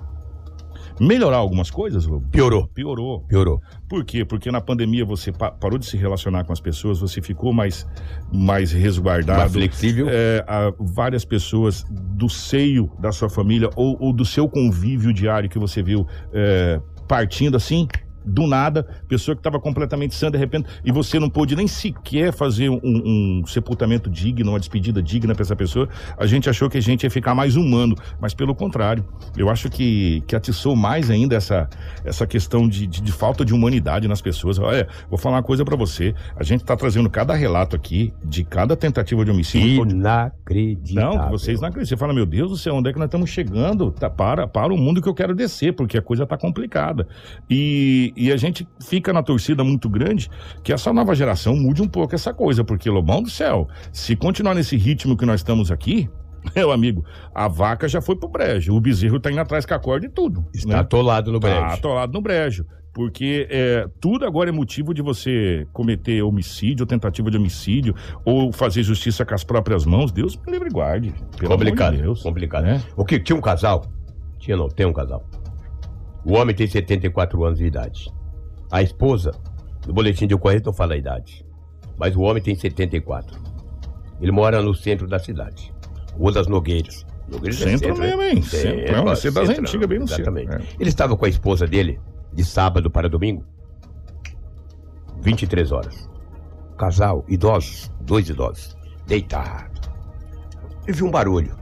[1.01, 2.29] melhorar algumas coisas, Lobo?
[2.29, 2.67] Piorou.
[2.75, 3.21] Piorou.
[3.21, 3.61] Piorou.
[3.89, 4.25] Por quê?
[4.25, 7.87] Porque na pandemia você pa- parou de se relacionar com as pessoas, você ficou mais,
[8.33, 9.39] mais resguardado.
[9.39, 10.09] Mais flexível.
[10.11, 15.49] É, a- várias pessoas do seio da sua família ou, ou do seu convívio diário
[15.49, 17.87] que você viu é, partindo assim.
[18.29, 22.33] Do nada, pessoa que estava completamente sã de repente, e você não pôde nem sequer
[22.33, 25.89] fazer um, um sepultamento digno, uma despedida digna para essa pessoa.
[26.17, 29.05] A gente achou que a gente ia ficar mais humano, mas pelo contrário,
[29.37, 31.69] eu acho que, que atiçou mais ainda essa,
[32.05, 34.59] essa questão de, de, de falta de humanidade nas pessoas.
[34.59, 38.45] Olha, vou falar uma coisa para você: a gente tá trazendo cada relato aqui de
[38.45, 39.89] cada tentativa de homicídio.
[39.89, 41.19] Inacreditável.
[41.19, 41.97] Não, vocês não acreditam.
[41.97, 43.91] Você fala, meu Deus do céu, onde é que nós estamos chegando?
[43.91, 47.07] Tá, para, para o mundo que eu quero descer, porque a coisa tá complicada.
[47.49, 50.29] E, e a gente fica na torcida muito grande
[50.65, 54.55] que essa nova geração mude um pouco essa coisa, porque, Lobão do céu, se continuar
[54.55, 56.11] nesse ritmo que nós estamos aqui,
[56.55, 57.05] meu amigo,
[57.35, 60.09] a vaca já foi pro brejo, o bezerro tá indo atrás com a corda e
[60.09, 60.45] tudo.
[60.53, 60.81] Está né?
[60.81, 61.61] atolado no brejo.
[61.61, 62.67] Tá atolado no brejo.
[62.93, 67.95] Porque é, tudo agora é motivo de você cometer homicídio, tentativa de homicídio,
[68.25, 70.11] ou fazer justiça com as próprias mãos.
[70.11, 71.15] Deus me livre e guarde.
[71.37, 71.89] Pelo complicado.
[71.89, 72.23] amor de Deus.
[72.23, 72.65] complicado.
[72.65, 72.83] né?
[72.97, 73.21] O que?
[73.21, 73.85] Tinha um casal?
[74.39, 75.25] Tinha não, tem um casal.
[76.25, 78.13] O homem tem 74 anos de idade.
[78.71, 79.33] A esposa,
[79.87, 81.45] no boletim de ocorrência não fala a idade.
[81.97, 83.39] Mas o homem tem 74.
[84.21, 85.73] Ele mora no centro da cidade.
[86.13, 87.07] Rua das Nogueiras.
[87.29, 88.43] Nogueiras é Centro mesmo, hein?
[88.43, 90.73] Centro, é uma cidade antiga, bem no centro, Exatamente.
[90.73, 90.77] é.
[90.81, 92.01] Ele estava com a esposa dele
[92.33, 93.45] de sábado para domingo.
[95.21, 96.09] 23 horas.
[96.77, 99.91] Casal, idosos, dois idosos, deitado.
[100.87, 101.57] Ele viu um barulho.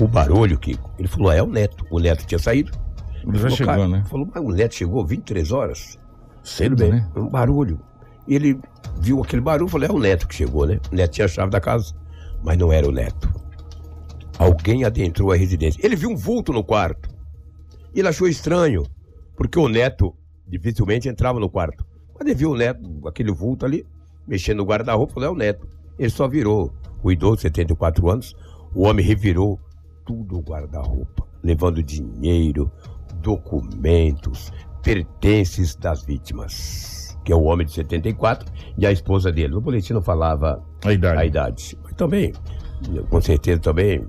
[0.00, 1.84] O barulho, Kiko, ele falou, é o neto.
[1.90, 2.72] O neto tinha saído.
[3.28, 4.04] Ele já chegou, cara, né?
[4.08, 5.98] Falou, mas o neto chegou 23 horas.
[6.42, 7.08] Cedo, bem, né?
[7.14, 7.80] um barulho.
[8.26, 8.60] E ele
[9.00, 10.80] viu aquele barulho, falou, é o neto que chegou, né?
[10.90, 11.94] O neto tinha a chave da casa,
[12.42, 13.28] mas não era o neto.
[14.38, 15.84] Alguém adentrou a residência.
[15.84, 17.08] Ele viu um vulto no quarto.
[17.94, 18.86] Ele achou estranho,
[19.36, 20.14] porque o neto
[20.46, 21.84] dificilmente entrava no quarto.
[22.12, 23.86] Quando ele viu o neto, aquele vulto ali,
[24.26, 25.66] mexendo no guarda-roupa, falou, é o neto.
[25.98, 26.72] Ele só virou.
[27.02, 28.34] O idoso, 74 anos,
[28.74, 29.58] o homem revirou
[30.04, 32.70] tudo o guarda-roupa, levando dinheiro,
[33.20, 34.52] documentos,
[34.82, 37.16] pertences das vítimas.
[37.24, 39.54] Que é o homem de 74 e a esposa dele.
[39.54, 41.18] No boletim não falava A idade.
[41.20, 41.78] a idade.
[41.82, 42.32] Mas também,
[43.10, 44.06] com certeza também,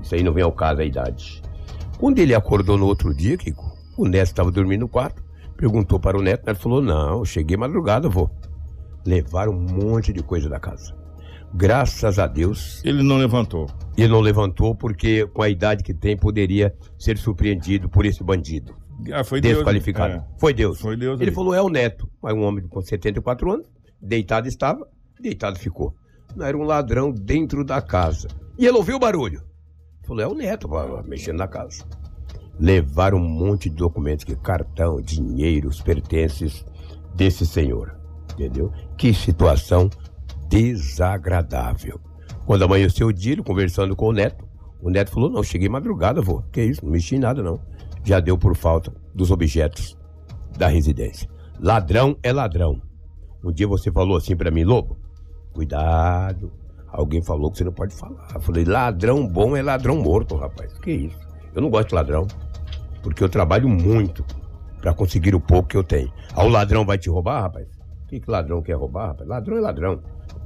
[0.00, 1.42] isso aí não vem ao caso a idade.
[1.98, 3.64] Quando ele acordou no outro dia, Kiko,
[3.96, 5.22] o neto estava dormindo no quarto,
[5.56, 8.28] perguntou para o neto, o neto falou, não, cheguei madrugada, vô.
[9.04, 10.94] Levaram um monte de coisa da casa.
[11.54, 13.68] Graças a Deus, Ele não levantou.
[13.96, 18.74] Ele não levantou porque com a idade que tem poderia ser surpreendido por esse bandido.
[19.12, 19.56] Ah, foi Deus.
[19.56, 20.14] Desqualificado.
[20.14, 20.24] É.
[20.38, 20.80] Foi Deus.
[20.80, 21.34] Foi Deus Ele ali.
[21.34, 22.08] falou, é o neto.
[22.22, 23.66] Mas um homem com 74 anos,
[24.00, 24.86] deitado estava,
[25.20, 25.94] deitado ficou.
[26.36, 28.28] Não era um ladrão dentro da casa.
[28.58, 29.42] E ele ouviu o barulho.
[30.06, 30.68] Falou, é o neto,
[31.06, 31.84] mexendo na casa.
[32.58, 36.64] Levaram um monte de documentos, que cartão, dinheiro, os pertences
[37.14, 37.96] desse senhor.
[38.32, 38.72] Entendeu?
[38.96, 39.90] Que situação
[40.48, 42.00] desagradável.
[42.46, 44.44] Quando amanheceu o dia, ele conversando com o neto,
[44.80, 46.42] o neto falou, não, cheguei madrugada, vô.
[46.50, 47.60] Que isso, não mexi em nada, não.
[48.04, 49.96] Já deu por falta dos objetos
[50.58, 51.28] da residência.
[51.60, 52.80] Ladrão é ladrão.
[53.44, 54.96] Um dia você falou assim pra mim, Lobo,
[55.52, 56.52] cuidado.
[56.88, 58.28] Alguém falou que você não pode falar.
[58.34, 60.76] Eu falei, ladrão bom é ladrão morto, rapaz.
[60.78, 61.18] Que isso?
[61.54, 62.26] Eu não gosto de ladrão.
[63.02, 64.24] Porque eu trabalho muito
[64.80, 66.12] pra conseguir o pouco que eu tenho.
[66.34, 67.66] Ah, o ladrão vai te roubar, rapaz?
[68.04, 69.28] O que, que ladrão quer roubar, rapaz?
[69.28, 70.02] Ladrão é ladrão.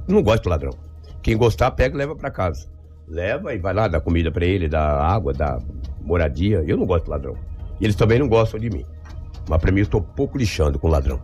[0.07, 0.86] Eu não gosto de ladrão.
[1.21, 2.67] Quem gostar, pega e leva pra casa.
[3.07, 5.59] Leva e vai lá, dá comida pra ele, dá água, dá
[6.01, 6.63] moradia.
[6.67, 7.35] Eu não gosto de ladrão.
[7.79, 8.85] E eles também não gostam de mim.
[9.47, 11.21] Mas pra mim eu estou pouco lixando com ladrão.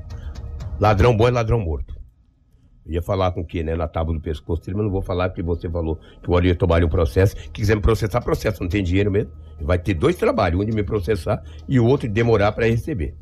[0.80, 1.94] Ladrão bom é ladrão morto.
[2.86, 3.76] Eu ia falar com o quê, né?
[3.76, 6.56] Na tábua do pescoço dele, mas não vou falar porque você falou que o ia
[6.56, 7.36] tomar um processo.
[7.36, 8.62] Que quiser me processar, processo.
[8.62, 9.32] Não tem dinheiro mesmo.
[9.62, 13.16] Vai ter dois trabalhos, um de me processar e o outro de demorar para receber.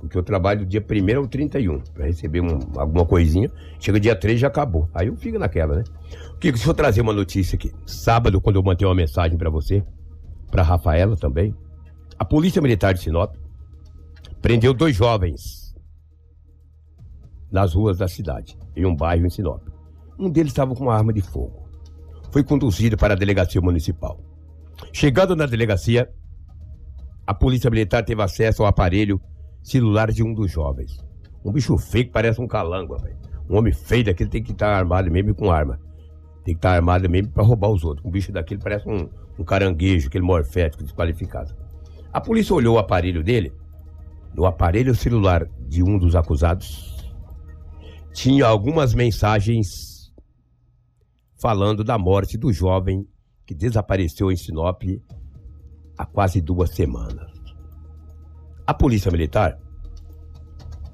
[0.00, 3.50] Porque eu trabalho dia 1 ao 31 para receber um- alguma coisinha.
[3.78, 4.88] Chega dia 3 já acabou.
[4.94, 5.84] Aí eu fico naquela, né?
[6.40, 7.70] Kiko, deixa eu trazer uma notícia aqui.
[7.86, 9.84] Sábado, quando eu mandei uma mensagem para você,
[10.50, 11.54] para Rafaela também,
[12.18, 13.34] a Polícia Militar de Sinop
[14.40, 15.74] prendeu dois jovens
[17.52, 19.62] nas ruas da cidade, em um bairro em Sinop.
[20.18, 21.68] Um deles estava com uma arma de fogo.
[22.32, 24.18] Foi conduzido para a delegacia municipal.
[24.92, 26.08] Chegando na delegacia,
[27.26, 29.20] a polícia militar teve acesso ao aparelho
[29.62, 30.98] celular de um dos jovens.
[31.44, 33.16] Um bicho feio que parece um calango, rapaz.
[33.48, 35.80] Um homem feio daquele tem que estar armado mesmo com arma.
[36.44, 38.04] Tem que estar armado mesmo para roubar os outros.
[38.06, 39.08] Um bicho daquele parece um,
[39.38, 41.54] um caranguejo, aquele morfético desqualificado.
[42.12, 43.52] A polícia olhou o aparelho dele.
[44.34, 46.96] No aparelho celular de um dos acusados,
[48.12, 50.12] tinha algumas mensagens
[51.40, 53.06] falando da morte do jovem
[53.46, 54.82] que desapareceu em Sinop
[55.98, 57.39] há quase duas semanas.
[58.70, 59.58] A polícia militar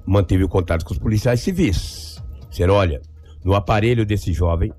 [0.03, 2.19] manteve o contato com os policiais civis.
[2.49, 2.99] Disseram, olha,
[3.45, 4.73] no aparelho desse jovem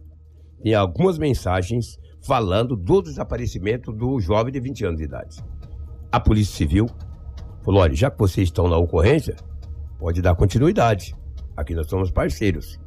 [0.61, 5.45] tem algumas mensagens falando do desaparecimento do jovem de 20 anos de idade.
[6.11, 6.87] A Polícia Civil
[7.65, 9.37] falou, olha, já que vocês estão na ocorrência,
[9.97, 11.15] pode dar continuidade.
[11.57, 12.81] Aqui nós somos parceiros.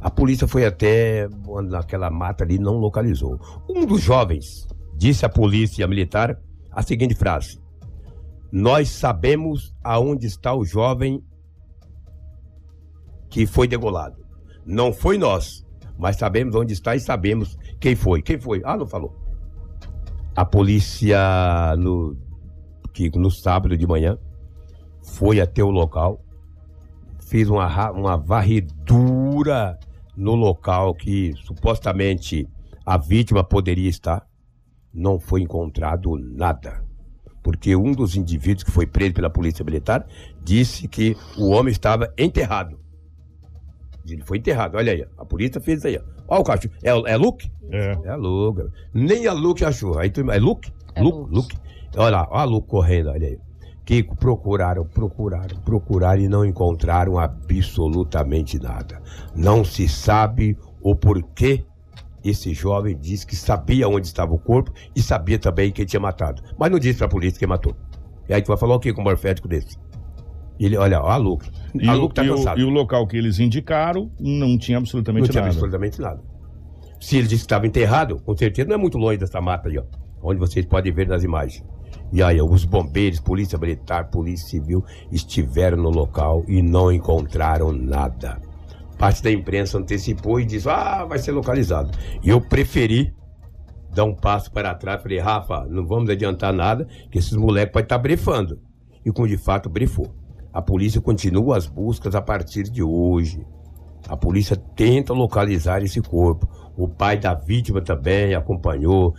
[0.00, 1.28] A polícia foi até
[1.64, 3.40] naquela mata ali não localizou.
[3.68, 6.40] Um dos jovens disse à polícia militar
[6.70, 7.61] a seguinte frase:
[8.52, 11.24] Nós sabemos aonde está o jovem
[13.30, 14.22] que foi degolado.
[14.66, 15.66] Não foi nós,
[15.98, 18.20] mas sabemos onde está e sabemos quem foi.
[18.20, 18.60] Quem foi?
[18.62, 19.16] Ah, não falou.
[20.36, 22.14] A polícia no
[22.92, 24.18] que no sábado de manhã
[25.00, 26.22] foi até o local,
[27.20, 29.78] fez uma, uma varredura
[30.14, 32.46] no local que supostamente
[32.84, 34.26] a vítima poderia estar,
[34.92, 36.81] não foi encontrado nada.
[37.42, 40.06] Porque um dos indivíduos que foi preso pela polícia militar
[40.42, 42.78] disse que o homem estava enterrado.
[44.08, 46.00] Ele foi enterrado, olha aí, a polícia fez isso aí.
[46.28, 46.74] Olha o cachorro.
[46.82, 47.50] É, é Luke?
[47.70, 47.98] É.
[48.04, 48.62] É Luke.
[48.92, 49.98] Nem a Luke achou.
[49.98, 50.72] Aí tu, é Luke?
[50.94, 51.34] É Luke, Luke.
[51.34, 51.56] Luke.
[51.96, 53.38] Olha lá, olha a Luke correndo, olha aí.
[53.84, 59.02] Que procuraram, procuraram, procuraram e não encontraram absolutamente nada.
[59.34, 61.64] Não se sabe o porquê
[62.24, 66.42] esse jovem disse que sabia onde estava o corpo e sabia também quem tinha matado.
[66.58, 67.74] Mas não disse pra polícia quem matou.
[68.28, 69.76] E aí tu vai falar o que com um morfético desse?
[70.60, 71.50] Ele, olha, ó, a Luke.
[71.74, 72.60] E, a o, Luke tá e o- cansado.
[72.60, 75.52] e o local que eles indicaram não tinha absolutamente Não tinha nada.
[75.54, 76.22] absolutamente nada.
[77.00, 79.76] Se ele disse que estava enterrado, com certeza não é muito longe dessa mata aí,
[79.78, 79.82] ó.
[80.22, 81.64] Onde vocês podem ver nas imagens.
[82.12, 88.40] E aí, os bombeiros, polícia militar, polícia civil estiveram no local e não encontraram nada.
[89.02, 91.90] Parte da imprensa antecipou e disse: ah, vai ser localizado.
[92.22, 93.12] E eu preferi
[93.92, 95.02] dar um passo para trás.
[95.02, 98.60] Falei, Rafa, não vamos adiantar nada, que esses moleques podem estar brefando.
[99.04, 100.14] E como de fato brefou.
[100.52, 103.44] A polícia continua as buscas a partir de hoje.
[104.08, 106.48] A polícia tenta localizar esse corpo.
[106.76, 109.16] O pai da vítima também acompanhou,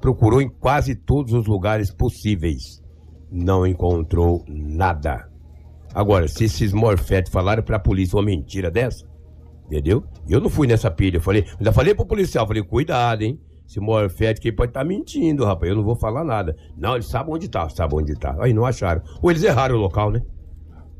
[0.00, 2.82] procurou em quase todos os lugares possíveis.
[3.30, 5.28] Não encontrou nada.
[5.94, 9.04] Agora, se esses morfetes falaram pra polícia uma mentira dessa,
[9.66, 10.04] entendeu?
[10.28, 11.16] Eu não fui nessa pilha.
[11.16, 13.38] Eu falei, ainda falei pro policial, falei, cuidado, hein?
[13.66, 15.68] Esse morfete aqui pode estar mentindo, rapaz.
[15.70, 16.56] Eu não vou falar nada.
[16.76, 18.34] Não, eles sabem onde tá, sabem onde tá.
[18.40, 19.02] Aí não acharam.
[19.20, 20.22] Ou eles erraram o local, né?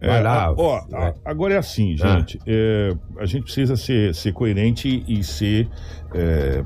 [0.01, 0.53] Vai É, lá.
[0.57, 1.15] ó, é.
[1.25, 2.19] agora é assim, Ah.
[2.19, 2.39] gente.
[2.47, 5.69] é, a gente precisa ser, ser coerente e ser
[6.15, 6.63] é,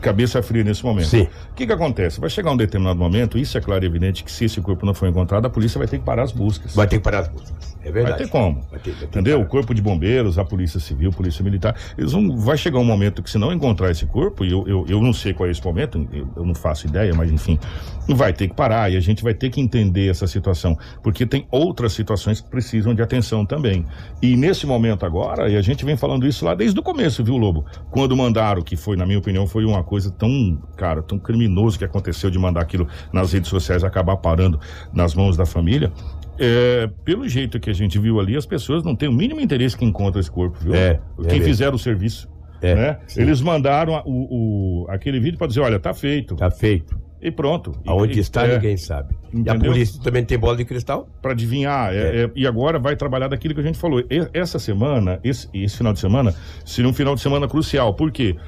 [0.00, 1.06] cabeça fria nesse momento.
[1.08, 1.28] Sim.
[1.50, 2.20] O que, que acontece?
[2.20, 4.94] Vai chegar um determinado momento, isso é claro e evidente, que se esse corpo não
[4.94, 6.74] for encontrado, a polícia vai ter que parar as buscas.
[6.74, 7.70] Vai ter que parar as buscas.
[7.82, 8.18] É verdade.
[8.18, 8.60] Vai ter como.
[8.70, 9.36] Vai ter- vai ter Entendeu?
[9.36, 9.50] O parar.
[9.50, 12.36] corpo de bombeiros, a polícia civil, polícia militar, eles vão.
[12.36, 15.12] Vai chegar um momento que se não encontrar esse corpo, e eu, eu, eu não
[15.12, 17.58] sei qual é esse momento, eu, eu não faço ideia, mas enfim,
[18.08, 21.46] vai ter que parar e a gente vai ter que entender essa situação, porque tem
[21.50, 23.86] outras situações que precisam de atenção também.
[24.20, 27.36] E nesse momento agora, e a gente vem falando isso lá desde o começo, viu,
[27.38, 27.64] Lobo?
[27.90, 31.84] Quando mandaram, que foi, na minha opinião, foi uma coisa tão, cara, tão criminoso que
[31.84, 34.60] aconteceu de mandar aquilo nas redes sociais acabar parando
[34.92, 35.90] nas mãos da família.
[36.38, 39.76] É, pelo jeito que a gente viu ali, as pessoas não têm o mínimo interesse
[39.76, 40.72] que encontra esse corpo, viu?
[40.74, 41.44] É, é Quem mesmo.
[41.44, 42.28] fizeram o serviço.
[42.62, 42.98] É, né?
[43.16, 46.36] Eles mandaram o, o- aquele vídeo para dizer, olha, tá feito.
[46.36, 46.96] Tá feito.
[47.22, 47.72] E pronto.
[47.86, 49.14] Aonde e- está, é, ninguém sabe.
[49.32, 49.72] E a Entendeu?
[49.72, 51.06] polícia também tem bola de cristal?
[51.20, 51.92] Pra adivinhar.
[51.94, 54.00] é- é, e agora vai trabalhar daquilo que a gente falou.
[54.00, 56.34] E- essa semana, esse, esse final de semana,
[56.64, 57.92] seria um final de semana crucial.
[57.94, 58.34] Por quê?
[58.34, 58.40] Porque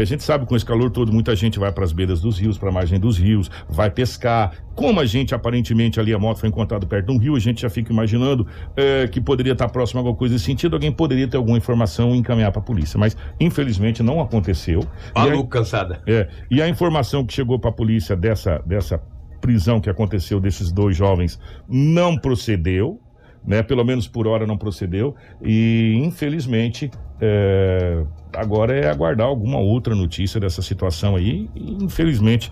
[0.00, 2.58] a gente sabe com esse calor todo, muita gente vai para as beiras dos rios,
[2.58, 4.52] para a margem dos rios, vai pescar.
[4.74, 7.62] Como a gente, aparentemente, ali a moto foi encontrada perto de um rio, a gente
[7.62, 11.26] já fica imaginando é, que poderia estar próximo a alguma coisa nesse sentido, alguém poderia
[11.26, 12.98] ter alguma informação e encaminhar para a polícia.
[12.98, 14.84] Mas, infelizmente, não aconteceu.
[15.16, 16.00] E Lu cansada.
[16.06, 19.02] é, e a informação que chegou para a polícia dessa, dessa
[19.40, 23.00] prisão que aconteceu desses dois jovens não procedeu,
[23.44, 23.62] né?
[23.62, 25.14] Pelo menos por hora não procedeu.
[25.42, 31.48] E infelizmente é, agora é aguardar alguma outra notícia dessa situação aí.
[31.54, 32.50] E, infelizmente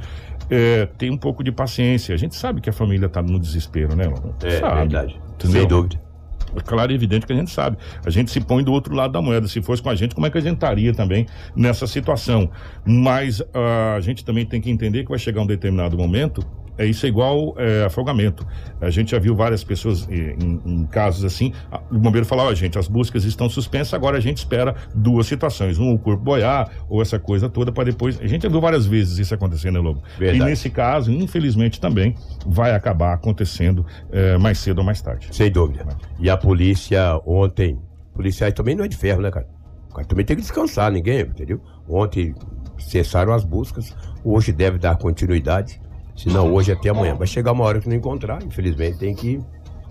[0.51, 2.14] é, tem um pouco de paciência.
[2.14, 4.07] A gente sabe que a família está no desespero, né?
[4.07, 4.35] Lolo?
[4.43, 5.20] É sabe, verdade.
[5.35, 5.61] entendeu?
[5.61, 6.07] Sem dúvida.
[6.55, 7.77] É claro e evidente que a gente sabe.
[8.05, 9.47] A gente se põe do outro lado da moeda.
[9.49, 12.51] Se fosse com a gente, como é que a gente estaria também nessa situação?
[12.85, 16.43] Mas ah, a gente também tem que entender que vai chegar um determinado momento.
[16.79, 18.47] É isso é igual é, afogamento.
[18.81, 21.53] A gente já viu várias pessoas em, em casos assim.
[21.91, 23.95] O bombeiro fala: ó, gente, as buscas estão suspensas.
[23.95, 27.85] Agora a gente espera duas situações: um, o corpo boiar ou essa coisa toda para
[27.85, 28.20] depois.
[28.20, 30.03] A gente já viu várias vezes isso acontecer, né, Lobo?
[30.18, 30.43] Verdade.
[30.43, 32.14] E nesse caso, infelizmente, também
[32.47, 35.29] vai acabar acontecendo eh, mais cedo ou mais tarde.
[35.31, 35.87] Sem dúvida.
[36.18, 37.79] E a polícia ontem.
[38.14, 39.47] Policiais também não é de ferro, né, cara?
[39.91, 41.61] O cara também tem que descansar, ninguém, entendeu?
[41.87, 42.35] Ontem
[42.79, 45.81] cessaram as buscas, hoje deve dar continuidade.
[46.16, 47.14] Senão hoje até amanhã.
[47.14, 49.40] Vai chegar uma hora que não encontrar, infelizmente tem que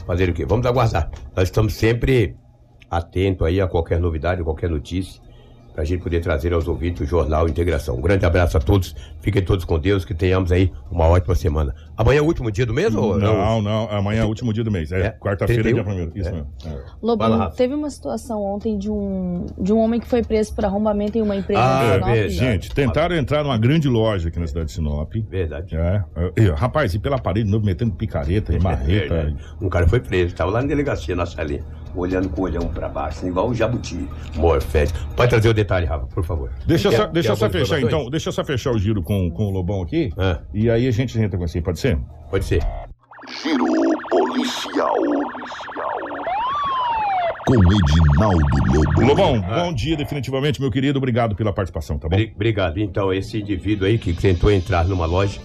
[0.05, 0.45] fazer o quê?
[0.45, 1.09] Vamos aguardar.
[1.35, 2.35] Nós estamos sempre
[2.89, 5.24] atentos aí a qualquer novidade, qualquer notícia
[5.75, 7.97] para a gente poder trazer aos ouvintes o Jornal Integração.
[7.97, 11.75] Um grande abraço a todos, fiquem todos com Deus, que tenhamos aí uma ótima semana.
[11.97, 12.95] Amanhã é o último dia do mês?
[12.95, 14.89] Ou não, não, amanhã é o último dia do mês.
[14.93, 15.75] É, É, quarta-feira, 31.
[15.75, 16.11] dia primeiro.
[16.15, 16.31] Isso É.
[16.31, 16.47] mesmo.
[16.65, 16.77] É.
[17.01, 21.17] Lobão, teve uma situação ontem de um, de um homem que foi preso por arrombamento
[21.17, 22.09] em uma empresa Ah, em Sinop.
[22.09, 22.45] veja.
[22.45, 25.13] Gente, tentaram entrar numa grande loja aqui na cidade de Sinop.
[25.29, 25.75] Verdade.
[25.75, 26.03] É,
[26.37, 29.13] é, rapaz, e pela parede de novo, metendo picareta e marreta.
[29.13, 29.35] Verdade.
[29.61, 31.63] Um cara foi preso, estava lá na delegacia, na salinha,
[32.01, 34.93] olhando com o olhão para baixo, igual o jabuti, morfete.
[35.15, 36.49] Pode trazer o detalhe, Rafa, por favor.
[36.65, 39.29] Deixa eu Quer- só, deixa só fechar então, deixa eu só fechar o giro com,
[39.31, 40.11] com o Lobão aqui.
[40.17, 41.97] Ah, E aí a gente entra com assim, pode ser?
[42.29, 42.61] pode ser.
[43.43, 43.65] Giro
[44.09, 44.95] policial.
[47.47, 49.01] Com Edinaldo Lobo.
[49.05, 49.63] Lobão, Ah.
[49.65, 50.97] bom dia definitivamente, meu querido.
[50.97, 52.15] Obrigado pela participação, tá bom?
[52.15, 52.79] Bri- Obrigado.
[52.79, 55.39] Então, esse indivíduo aí que tentou entrar numa loja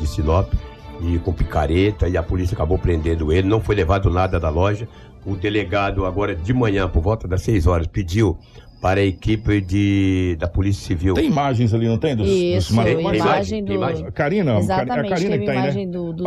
[0.00, 0.52] de Sinop
[1.00, 4.88] e com picareta e a polícia acabou prendendo ele, não foi levado nada da loja.
[5.24, 8.38] O delegado, agora de manhã, por volta das 6 horas, pediu
[8.80, 11.14] para a equipe de, da Polícia Civil.
[11.14, 12.14] Tem imagens ali, não tem?
[12.14, 13.66] Dos, Isso, dos mar- Tem imagem, imagem, do...
[13.66, 14.10] tem imagem.
[14.12, 15.92] Karina, Exatamente, a Karina teve que tá aí, imagem né?
[15.92, 16.26] do, dos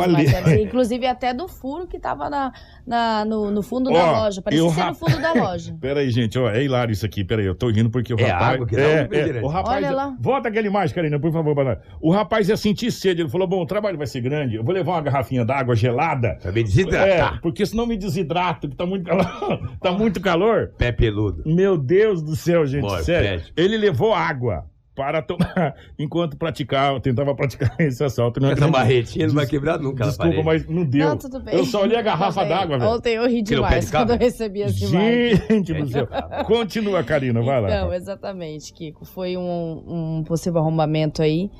[0.60, 2.52] inclusive até do furo que tava na,
[2.86, 4.42] na- no, no fundo Ó, da loja.
[4.42, 5.76] Parecia ser no rap- fundo da loja.
[5.80, 8.20] Pera aí, gente, ó, é hilário isso aqui, pera aí, eu tô rindo porque o
[8.20, 8.54] É rapaz...
[8.54, 9.76] água que dá é, é, o rapaz...
[9.76, 10.16] Olha lá.
[10.20, 13.62] Volta aquela imagem, Karina, por favor, para O rapaz ia sentir sede, ele falou, bom,
[13.62, 17.34] o trabalho vai ser grande, eu vou levar uma garrafinha d'água gelada, Também desidratar.
[17.36, 20.72] é, porque senão me desidrato, que tá muito calor, tá muito calor.
[20.76, 21.42] Pé peludo.
[21.46, 23.40] Meu Deus do céu, gente, sério.
[23.40, 23.52] pede.
[23.56, 28.40] Ele levou água para tomar enquanto praticava, tentava praticar esse assalto.
[28.40, 31.08] Não Essa marretinha não vai quebrar nunca na Desculpa, mas não deu.
[31.08, 31.54] Não, tudo bem.
[31.54, 32.90] Eu só olhei a garrafa d'água, velho.
[32.90, 35.36] Ontem eu ri demais de quando eu recebi imagem.
[35.48, 36.08] Gente do céu.
[36.46, 37.68] Continua, Karina, vai lá.
[37.68, 37.96] Rafa.
[37.96, 39.04] exatamente, Kiko.
[39.04, 41.50] Foi um, um possível arrombamento aí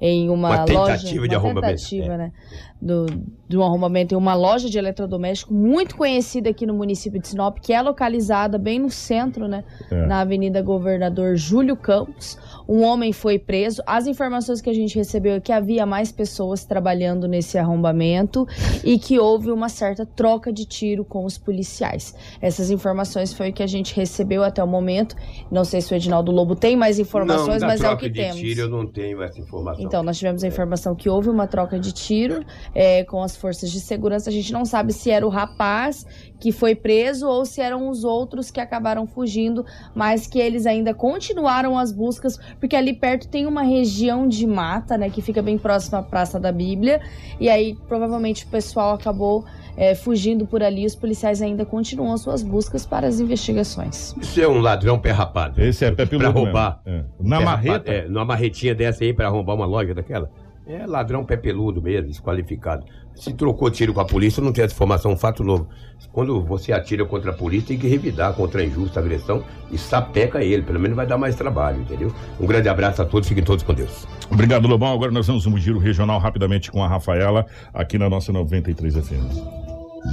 [0.00, 1.28] em uma, Uma tentativa loja.
[1.28, 2.18] de uma arrombamento, tentativa, é.
[2.18, 2.32] né?
[2.80, 3.06] Do,
[3.54, 7.72] um arrombamento em uma loja de eletrodoméstico muito conhecida aqui no município de Sinop, que
[7.72, 9.64] é localizada bem no centro, né?
[9.90, 10.06] É.
[10.06, 12.38] Na Avenida Governador Júlio Campos.
[12.68, 13.82] Um homem foi preso.
[13.86, 18.46] As informações que a gente recebeu é que havia mais pessoas trabalhando nesse arrombamento
[18.84, 22.14] e que houve uma certa troca de tiro com os policiais.
[22.40, 25.14] Essas informações foi o que a gente recebeu até o momento.
[25.50, 28.20] Não sei se o Edinaldo Lobo tem mais informações, não, mas é o que de
[28.20, 28.36] temos.
[28.36, 29.84] tiro eu não tenho essa informação.
[29.84, 32.44] Então, nós tivemos a informação que houve uma troca de tiro
[32.74, 34.30] é, com as forças de segurança.
[34.30, 36.06] A gente não sabe se era o rapaz
[36.38, 39.64] que foi preso ou se eram os outros que acabaram fugindo,
[39.94, 44.98] mas que eles ainda continuaram as buscas, porque ali perto tem uma região de mata,
[44.98, 47.00] né, que fica bem próxima à Praça da Bíblia,
[47.40, 49.44] e aí provavelmente o pessoal acabou
[49.76, 50.86] é, fugindo por ali.
[50.86, 54.14] Os policiais ainda continuam as suas buscas para as investigações.
[54.20, 55.62] Isso é um ladrão pé rapado.
[55.62, 56.80] Esse é pé Pra peludo roubar.
[56.86, 57.04] É.
[57.20, 57.92] Na Pé marreta?
[57.92, 60.30] É, numa marretinha dessa aí pra arrombar uma loja daquela.
[60.66, 62.84] É ladrão pé peludo mesmo, desqualificado.
[63.14, 65.68] Se trocou tiro com a polícia, não tem essa informação, um fato novo.
[66.12, 70.42] Quando você atira contra a polícia, tem que revidar contra a injusta agressão e sapeca
[70.42, 72.12] ele, pelo menos vai dar mais trabalho, entendeu?
[72.40, 74.06] Um grande abraço a todos, fiquem todos com Deus.
[74.28, 74.92] Obrigado, Lobão.
[74.92, 79.66] Agora nós vamos um giro regional rapidamente com a Rafaela, aqui na nossa 93 FM.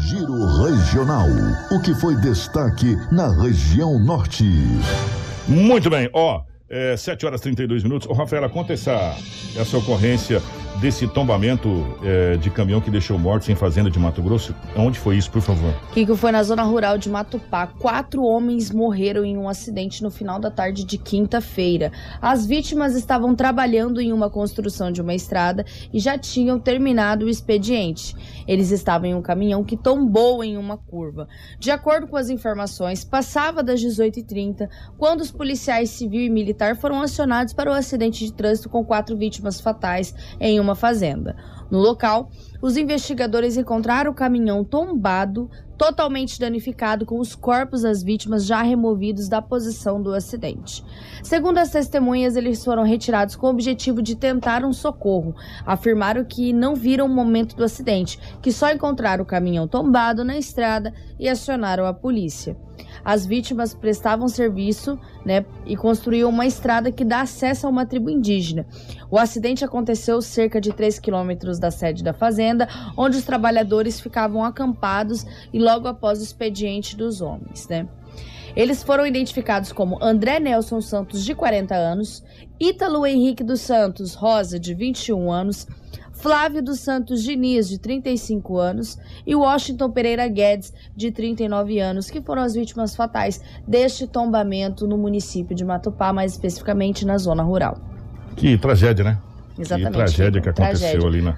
[0.07, 0.33] Giro
[0.63, 1.27] regional.
[1.71, 4.45] O que foi destaque na região norte?
[5.47, 6.43] Muito bem, ó,
[6.73, 8.07] é, 7 horas e 32 minutos.
[8.09, 9.15] Ô, Rafaela, conta essa,
[9.55, 10.41] essa ocorrência
[10.79, 14.55] desse tombamento é, de caminhão que deixou mortos em fazenda de Mato Grosso.
[14.75, 15.73] Onde foi isso, por favor?
[15.93, 17.67] Kiko foi na zona rural de Matupá.
[17.67, 21.91] Quatro homens morreram em um acidente no final da tarde de quinta-feira.
[22.21, 27.29] As vítimas estavam trabalhando em uma construção de uma estrada e já tinham terminado o
[27.29, 28.15] expediente.
[28.47, 31.27] Eles estavam em um caminhão que tombou em uma curva.
[31.59, 34.67] De acordo com as informações, passava das 18h30
[34.97, 39.15] quando os policiais civil e militar foram acionados para o acidente de trânsito com quatro
[39.15, 41.35] vítimas fatais em uma fazenda.
[41.69, 42.29] No local,
[42.61, 49.27] os investigadores encontraram o caminhão tombado, totalmente danificado, com os corpos das vítimas já removidos
[49.27, 50.83] da posição do acidente.
[51.23, 55.35] Segundo as testemunhas, eles foram retirados com o objetivo de tentar um socorro.
[55.65, 60.37] Afirmaram que não viram o momento do acidente, que só encontraram o caminhão tombado na
[60.37, 62.55] estrada e acionaram a polícia.
[63.03, 68.09] As vítimas prestavam serviço né, e construíam uma estrada que dá acesso a uma tribo
[68.09, 68.65] indígena.
[69.11, 74.43] O acidente aconteceu cerca de 3 quilômetros da sede da fazenda, onde os trabalhadores ficavam
[74.43, 77.67] acampados e logo após o expediente dos homens.
[77.67, 77.87] Né?
[78.55, 82.23] Eles foram identificados como André Nelson Santos, de 40 anos,
[82.59, 85.67] Ítalo Henrique dos Santos Rosa, de 21 anos,
[86.23, 88.97] Flávio dos Santos Diniz, de 35 anos,
[89.27, 94.97] e Washington Pereira Guedes, de 39 anos, que foram as vítimas fatais deste tombamento no
[94.97, 97.77] município de Matupá, mais especificamente na zona rural.
[98.37, 99.17] Que tragédia, né?
[99.59, 99.91] Exatamente.
[99.91, 101.07] Que tragédia que aconteceu Tragédia.
[101.09, 101.35] ali na.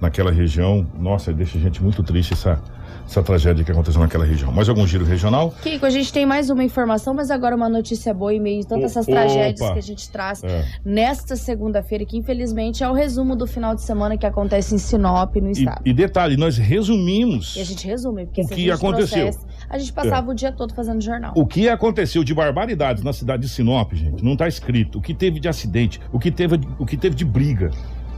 [0.00, 0.84] naquela região.
[0.98, 2.60] Nossa, deixa a gente muito triste essa,
[3.06, 4.50] essa tragédia que aconteceu naquela região.
[4.50, 5.54] Mais algum giro regional?
[5.62, 8.64] Kiko, a gente tem mais uma informação, mas agora uma notícia boa em meio a
[8.64, 9.72] todas essas tragédias opa.
[9.74, 10.64] que a gente traz É.
[10.84, 15.36] nesta segunda-feira, que infelizmente é o resumo do final de semana que acontece em Sinop,
[15.36, 15.82] no E, estado.
[15.84, 19.22] e detalhe, nós resumimos E a gente resume, porque O que a gente aconteceu?
[19.30, 21.32] trouxesse, a gente passava o dia todo fazendo jornal.
[21.36, 24.24] o que aconteceu de barbaridades na cidade de Sinop, gente.
[24.24, 24.98] Não está escrito.
[24.98, 27.70] O que teve de acidente, o que teve, o que teve de briga.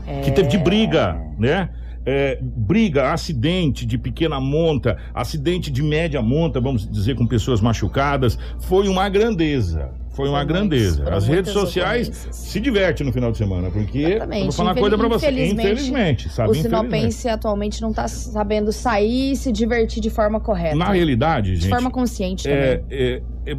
[0.07, 1.69] O que teve de briga, né?
[2.09, 8.39] É, briga, acidente de pequena monta, acidente de média monta, vamos dizer, com pessoas machucadas,
[8.61, 9.91] foi uma grandeza.
[10.17, 11.07] Foi uma grandeza.
[11.13, 12.35] As redes sociais ocorrências.
[12.35, 14.39] se divertem no final de semana, porque Exatamente.
[14.39, 15.29] eu vou falar uma coisa pra você.
[15.29, 16.49] infelizmente, sabe?
[16.49, 20.75] o sinopense atualmente não tá sabendo sair e se divertir de forma correta.
[20.75, 22.97] Na realidade, de gente, forma consciente é, também.
[22.99, 23.57] é, é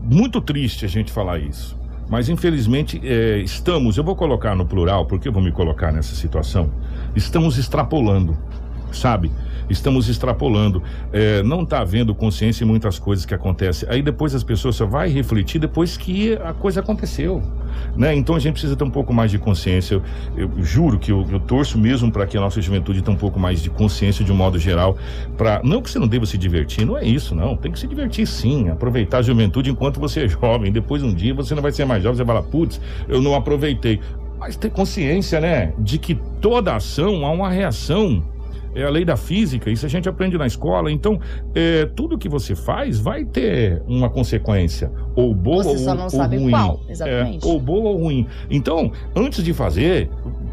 [0.00, 1.78] muito triste a gente falar isso.
[2.10, 6.16] Mas infelizmente é, estamos, eu vou colocar no plural, porque eu vou me colocar nessa
[6.16, 6.72] situação.
[7.14, 8.36] Estamos extrapolando,
[8.92, 9.30] sabe?
[9.70, 10.82] Estamos extrapolando.
[11.12, 13.88] É, não está havendo consciência em muitas coisas que acontecem.
[13.88, 17.40] Aí depois as pessoas só vai refletir depois que a coisa aconteceu.
[17.96, 18.14] Né?
[18.16, 19.94] Então a gente precisa ter um pouco mais de consciência.
[19.94, 20.02] Eu,
[20.36, 23.38] eu juro que eu, eu torço mesmo para que a nossa juventude tenha um pouco
[23.38, 24.98] mais de consciência de um modo geral.
[25.36, 27.56] Pra, não que você não deva se divertir, não é isso, não.
[27.56, 30.72] Tem que se divertir sim, aproveitar a juventude enquanto você é jovem.
[30.72, 33.36] Depois um dia você não vai ser mais jovem, você vai falar, putz, eu não
[33.36, 34.00] aproveitei.
[34.40, 38.24] Mas ter consciência, né, de que toda ação há uma reação.
[38.72, 40.92] É a lei da física, isso a gente aprende na escola.
[40.92, 41.18] Então,
[41.56, 46.04] é, tudo que você faz vai ter uma consequência, ou boa Você só ou, não
[46.04, 46.52] ou sabe ruim.
[46.52, 47.44] qual, exatamente.
[47.44, 48.28] É, ou boa ou ruim.
[48.48, 50.08] Então, antes de fazer,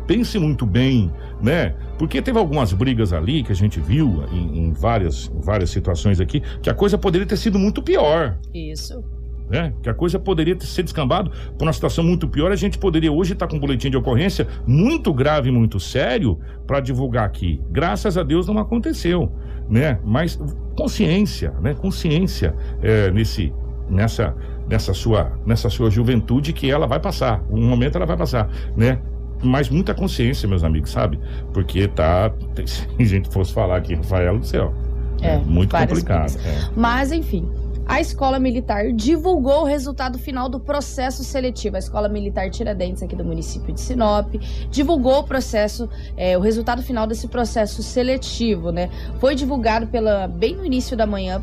[0.07, 1.75] pense muito bem, né?
[1.99, 6.41] Porque teve algumas brigas ali que a gente viu em, em várias, várias situações aqui,
[6.63, 9.03] que a coisa poderia ter sido muito pior Isso.
[9.49, 9.73] Né?
[9.81, 12.51] Que a coisa poderia ter sido descambado para uma situação muito pior.
[12.51, 16.79] A gente poderia hoje estar com um boletim de ocorrência muito grave, muito sério para
[16.79, 17.61] divulgar aqui.
[17.69, 19.31] Graças a Deus não aconteceu,
[19.69, 19.99] né?
[20.03, 20.39] Mas
[20.75, 21.73] consciência, né?
[21.73, 23.53] Consciência é, nesse,
[23.89, 24.35] nessa,
[24.67, 27.43] nessa sua, nessa sua juventude que ela vai passar.
[27.49, 28.99] Um momento ela vai passar, né?
[29.41, 31.19] Mas muita consciência, meus amigos, sabe?
[31.53, 32.31] Porque tá.
[32.65, 34.73] Se a gente fosse falar aqui, Rafael do céu.
[35.21, 36.37] É, muito várias complicado.
[36.45, 36.69] é.
[36.75, 37.49] Mas, enfim,
[37.87, 41.77] a Escola Militar divulgou o resultado final do processo seletivo.
[41.77, 44.33] A Escola Militar Tiradentes, aqui do município de Sinop,
[44.69, 48.89] divulgou o processo, é, o resultado final desse processo seletivo, né?
[49.19, 51.41] Foi divulgado pela, bem no início da manhã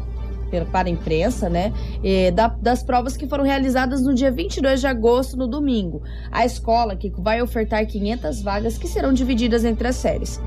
[0.70, 1.72] para a imprensa, né,
[2.32, 6.00] da- das provas que foram realizadas no dia 22 de agosto, no domingo.
[6.30, 10.40] A escola que vai ofertar 500 vagas que serão divididas entre as séries.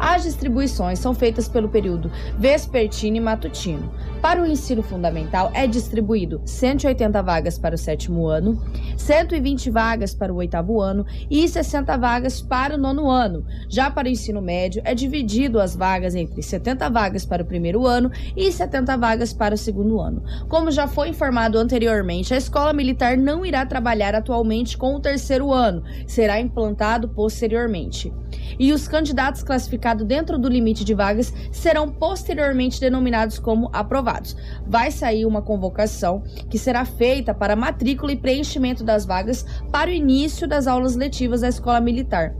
[0.00, 3.92] As distribuições são feitas pelo período vespertino e matutino.
[4.22, 8.58] Para o ensino fundamental, é distribuído 180 vagas para o sétimo ano,
[8.96, 13.44] 120 vagas para o oitavo ano e 60 vagas para o nono ano.
[13.68, 17.86] Já para o ensino médio, é dividido as vagas entre 70 vagas para o primeiro
[17.86, 20.22] ano e 70 vagas para o segundo ano.
[20.48, 25.52] Como já foi informado anteriormente, a escola militar não irá trabalhar atualmente com o terceiro
[25.52, 28.12] ano, será implantado posteriormente.
[28.58, 34.36] E os candidatos classificados dentro do limite de vagas serão posteriormente denominados como aprovados.
[34.66, 39.94] Vai sair uma convocação que será feita para matrícula e preenchimento das vagas para o
[39.94, 42.34] início das aulas letivas da escola militar.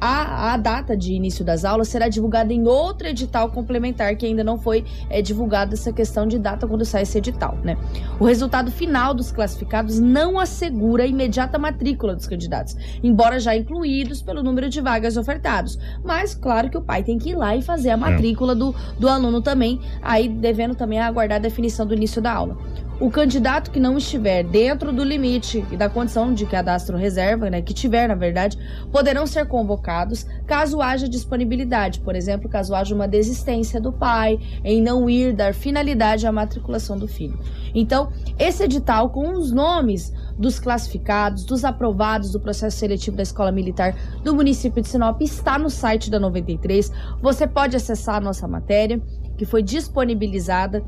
[0.00, 4.44] A, a data de início das aulas será divulgada em outro edital complementar que ainda
[4.44, 7.76] não foi é, divulgada essa questão de data quando sai esse edital, né?
[8.20, 14.20] O resultado final dos classificados não assegura a imediata matrícula dos candidatos, embora já incluídos
[14.20, 15.78] pelo número de vagas ofertados.
[16.04, 19.08] Mas claro que o pai tem que ir lá e fazer a matrícula do, do
[19.08, 22.56] aluno também, aí devendo também aguardar a definição do início da aula.
[22.98, 27.60] O candidato que não estiver dentro do limite e da condição de cadastro reserva, né,
[27.60, 28.56] que tiver, na verdade,
[28.90, 34.80] poderão ser convocados caso haja disponibilidade, por exemplo, caso haja uma desistência do pai em
[34.80, 37.38] não ir dar finalidade à matriculação do filho.
[37.74, 43.52] Então, esse edital com os nomes dos classificados, dos aprovados do processo seletivo da Escola
[43.52, 43.94] Militar
[44.24, 46.90] do município de Sinop está no site da 93.
[47.20, 48.98] Você pode acessar a nossa matéria,
[49.36, 50.82] que foi disponibilizada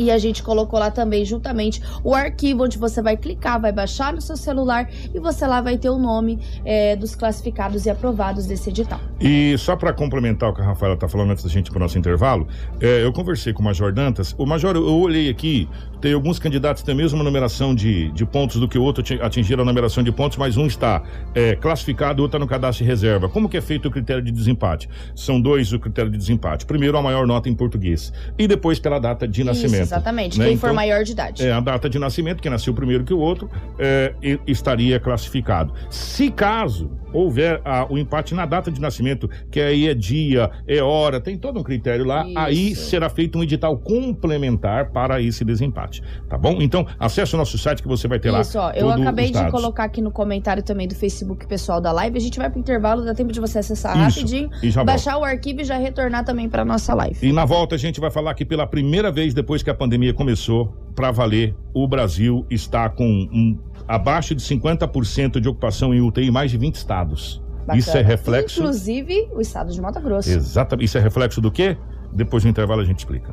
[0.00, 4.12] e a gente colocou lá também, juntamente, o arquivo onde você vai clicar, vai baixar
[4.14, 8.46] no seu celular e você lá vai ter o nome é, dos classificados e aprovados
[8.46, 9.00] desse edital.
[9.20, 11.78] E só para complementar o que a Rafaela está falando antes da gente ir para
[11.78, 12.48] o nosso intervalo,
[12.80, 14.34] é, eu conversei com o Major Dantas.
[14.38, 15.68] O Major, eu olhei aqui,
[16.00, 19.02] tem alguns candidatos que têm a mesma numeração de, de pontos do que o outro
[19.02, 21.02] ati- atingiram a numeração de pontos, mas um está
[21.34, 23.28] é, classificado outro está no cadastro de reserva.
[23.28, 24.88] Como que é feito o critério de desempate?
[25.14, 26.64] São dois o critério de desempate.
[26.64, 29.89] Primeiro, a maior nota em português e depois pela data de nascimento.
[29.90, 30.46] Exatamente, né?
[30.46, 31.46] quem for Então, maior de idade.
[31.46, 34.14] É, a data de nascimento, quem nasceu primeiro que o outro, é,
[34.46, 35.72] estaria classificado.
[35.90, 40.82] Se caso houver ah, o empate na data de nascimento, que aí é dia, é
[40.82, 42.38] hora, tem todo um critério lá, Isso.
[42.38, 46.58] aí será feito um edital complementar para esse desempate, tá bom?
[46.60, 48.40] Então, acesse o nosso site que você vai ter lá.
[48.40, 52.16] Isso, eu acabei de colocar aqui no comentário também do Facebook pessoal da live.
[52.16, 54.50] A gente vai pro intervalo, dá tempo de você acessar Isso, rapidinho,
[54.84, 57.26] baixar o arquivo e já retornar também pra nossa live.
[57.26, 60.12] E na volta a gente vai falar que pela primeira vez depois que a pandemia
[60.12, 63.58] começou, para valer, o Brasil está com um,
[63.88, 67.42] abaixo de 50% de ocupação em UTI em mais de 20 estados.
[67.74, 68.08] Isso é Bacana.
[68.08, 68.60] reflexo.
[68.60, 70.30] Inclusive o estado de Mato Grosso.
[70.30, 70.86] Exatamente.
[70.86, 71.76] Isso é reflexo do quê?
[72.12, 73.32] Depois do intervalo a gente explica.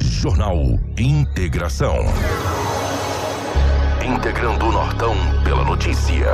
[0.00, 0.56] Jornal
[0.98, 1.96] Integração.
[4.04, 6.26] Integrando o Nortão pela notícia.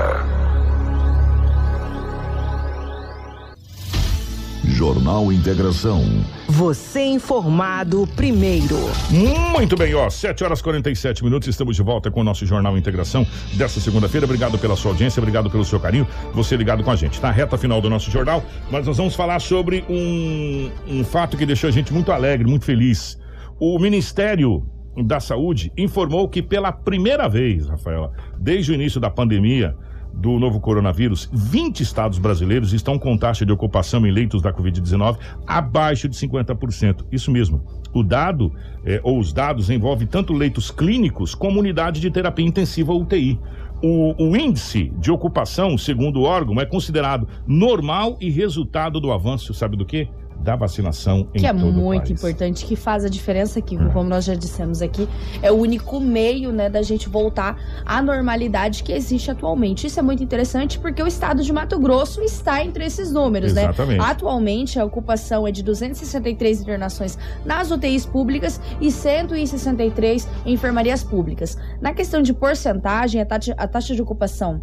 [4.67, 6.03] Jornal Integração.
[6.49, 8.77] Você informado primeiro.
[9.11, 12.77] Muito bem, ó, 7 horas e 47 minutos, estamos de volta com o nosso Jornal
[12.77, 14.25] Integração dessa segunda-feira.
[14.25, 17.21] Obrigado pela sua audiência, obrigado pelo seu carinho, você ligado com a gente.
[17.21, 21.45] Tá reta final do nosso jornal, mas nós vamos falar sobre um, um fato que
[21.45, 23.19] deixou a gente muito alegre, muito feliz.
[23.61, 24.67] O Ministério
[25.03, 29.77] da Saúde informou que pela primeira vez, Rafaela, desde o início da pandemia,
[30.17, 35.19] do novo coronavírus, 20 estados brasileiros estão com taxa de ocupação em leitos da Covid-19
[35.47, 37.05] abaixo de 50%.
[37.11, 37.63] Isso mesmo.
[37.93, 38.53] O dado,
[38.85, 43.39] eh, ou os dados, envolvem tanto leitos clínicos como unidade de terapia intensiva UTI.
[43.83, 49.53] O, o índice de ocupação, segundo o órgão, é considerado normal e resultado do avanço,
[49.53, 50.09] sabe do quê?
[50.41, 52.11] Da vacinação em Que é todo o muito país.
[52.11, 55.09] importante, que faz a diferença aqui, como nós já dissemos aqui,
[55.41, 59.87] é o único meio, né, da gente voltar à normalidade que existe atualmente.
[59.87, 63.99] Isso é muito interessante porque o estado de Mato Grosso está entre esses números, Exatamente.
[63.99, 64.05] né?
[64.05, 71.57] Atualmente a ocupação é de 263 internações nas UTIs públicas e 163 em enfermarias públicas.
[71.81, 74.61] Na questão de porcentagem, a taxa, a taxa de ocupação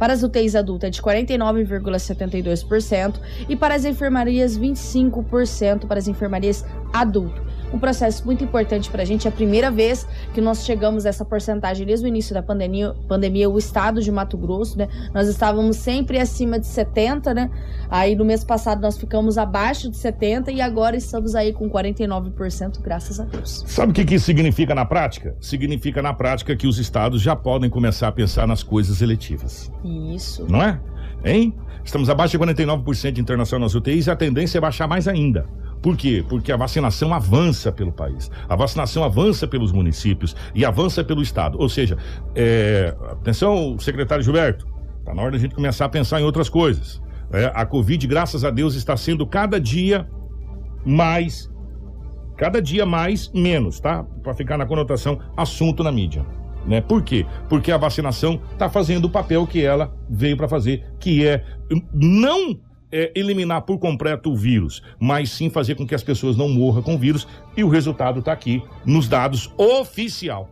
[0.00, 3.20] para as UTIs adultas é de 49,72%
[3.50, 7.49] e para as enfermarias 25% para as enfermarias adulto.
[7.72, 11.08] Um processo muito importante para a gente, é a primeira vez que nós chegamos a
[11.08, 14.88] essa porcentagem desde o início da pandemia, pandemia o estado de Mato Grosso, né?
[15.14, 17.50] Nós estávamos sempre acima de 70, né?
[17.88, 22.80] Aí no mês passado nós ficamos abaixo de 70 e agora estamos aí com 49%,
[22.80, 23.64] graças a Deus.
[23.66, 25.36] Sabe o que, que isso significa na prática?
[25.40, 29.70] Significa na prática que os estados já podem começar a pensar nas coisas eletivas.
[29.84, 30.46] Isso.
[30.48, 30.80] Não é?
[31.24, 31.54] Hein?
[31.84, 35.46] Estamos abaixo de 49% de internação nas UTIs e a tendência é baixar mais ainda.
[35.82, 36.24] Por quê?
[36.28, 41.58] Porque a vacinação avança pelo país, a vacinação avança pelos municípios e avança pelo Estado.
[41.58, 41.96] Ou seja,
[42.34, 44.66] é, atenção, secretário Gilberto,
[44.98, 47.02] está na hora da gente começar a pensar em outras coisas.
[47.32, 50.08] É, a Covid, graças a Deus, está sendo cada dia
[50.84, 51.50] mais,
[52.36, 54.04] cada dia mais menos, tá?
[54.22, 56.26] Para ficar na conotação assunto na mídia.
[56.66, 56.80] Né?
[56.80, 57.24] Por quê?
[57.48, 61.42] Porque a vacinação está fazendo o papel que ela veio para fazer, que é
[61.92, 62.58] não
[62.92, 66.82] é, eliminar por completo o vírus, mas sim fazer com que as pessoas não morram
[66.82, 67.26] com o vírus.
[67.56, 70.48] E o resultado está aqui nos dados oficial.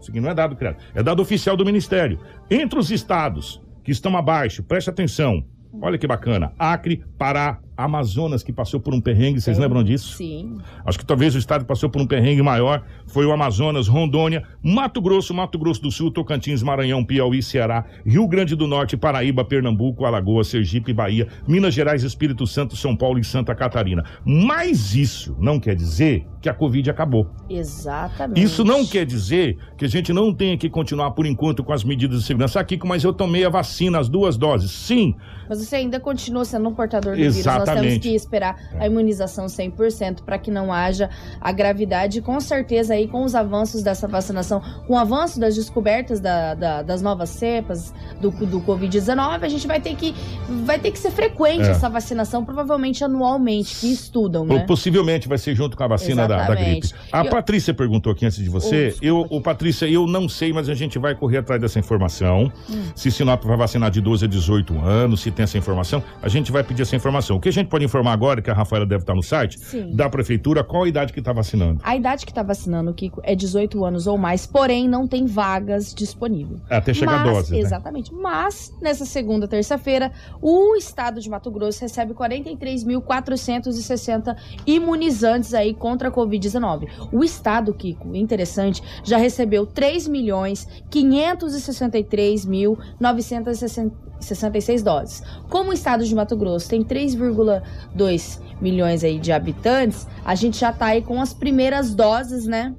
[0.00, 2.20] Isso aqui não é dado criado, é dado oficial do Ministério.
[2.50, 5.44] Entre os estados que estão abaixo, preste atenção.
[5.80, 6.52] Olha que bacana.
[6.58, 10.16] Acre, Pará, Amazonas, que passou por um perrengue, vocês lembram disso?
[10.16, 10.58] Sim.
[10.84, 14.42] Acho que talvez o estado que passou por um perrengue maior foi o Amazonas, Rondônia,
[14.60, 19.44] Mato Grosso, Mato Grosso do Sul, Tocantins, Maranhão, Piauí, Ceará, Rio Grande do Norte, Paraíba,
[19.44, 24.04] Pernambuco, Alagoas, Sergipe, Bahia, Minas Gerais, Espírito Santo, São Paulo e Santa Catarina.
[24.24, 27.30] Mas isso não quer dizer que a Covid acabou.
[27.48, 28.42] Exatamente.
[28.42, 31.84] Isso não quer dizer que a gente não tenha que continuar por enquanto com as
[31.84, 32.58] medidas de segurança.
[32.58, 34.70] Aqui, mas eu tomei a vacina, as duas doses.
[34.72, 35.14] Sim,
[35.48, 37.36] Mas você ainda continua sendo um portador do vírus.
[37.74, 41.10] Nós temos que esperar a imunização 100% para que não haja
[41.40, 42.20] a gravidade.
[42.20, 46.82] Com certeza, aí, com os avanços dessa vacinação, com o avanço das descobertas da- da-
[46.82, 50.14] das novas cepas do, do Covid-19, a gente vai ter que
[50.64, 51.70] vai ter que ser frequente É.
[51.70, 54.64] essa vacinação, provavelmente anualmente, que estudam, né?
[54.66, 56.90] Possivelmente vai ser junto com a vacina da, da gripe.
[57.12, 58.94] A eu- Patrícia perguntou aqui antes de você.
[58.96, 62.50] Oh, eu, o Patrícia, eu não sei, mas a gente vai correr atrás dessa informação.
[62.70, 62.84] Hum.
[62.94, 66.50] Se Sinop vai vacinar de 12 a 18 anos, se tem essa informação, a gente
[66.52, 67.36] vai pedir essa informação.
[67.36, 69.94] O que a gente pode informar agora, que a Rafaela deve estar no site, Sim.
[69.94, 71.80] da prefeitura, qual a idade que está vacinando?
[71.82, 75.92] A idade que está vacinando, Kiko, é 18 anos ou mais, porém não tem vagas
[75.94, 76.60] disponíveis.
[76.70, 77.52] Até chegar a Mas- dose.
[77.52, 77.58] né?
[77.60, 78.14] Exatamente.
[78.14, 84.36] Mas, nessa segunda terça-feira, o estado de Mato Grosso recebe 43.460
[84.66, 86.88] imunizantes aí contra a Covid-19.
[87.12, 95.22] O estado, Kiko, interessante, já recebeu 3 milhões 563 mil 960 66 doses.
[95.48, 100.72] Como o estado de Mato Grosso tem 3,2 milhões aí de habitantes, a gente já
[100.72, 102.74] tá aí com as primeiras doses, né?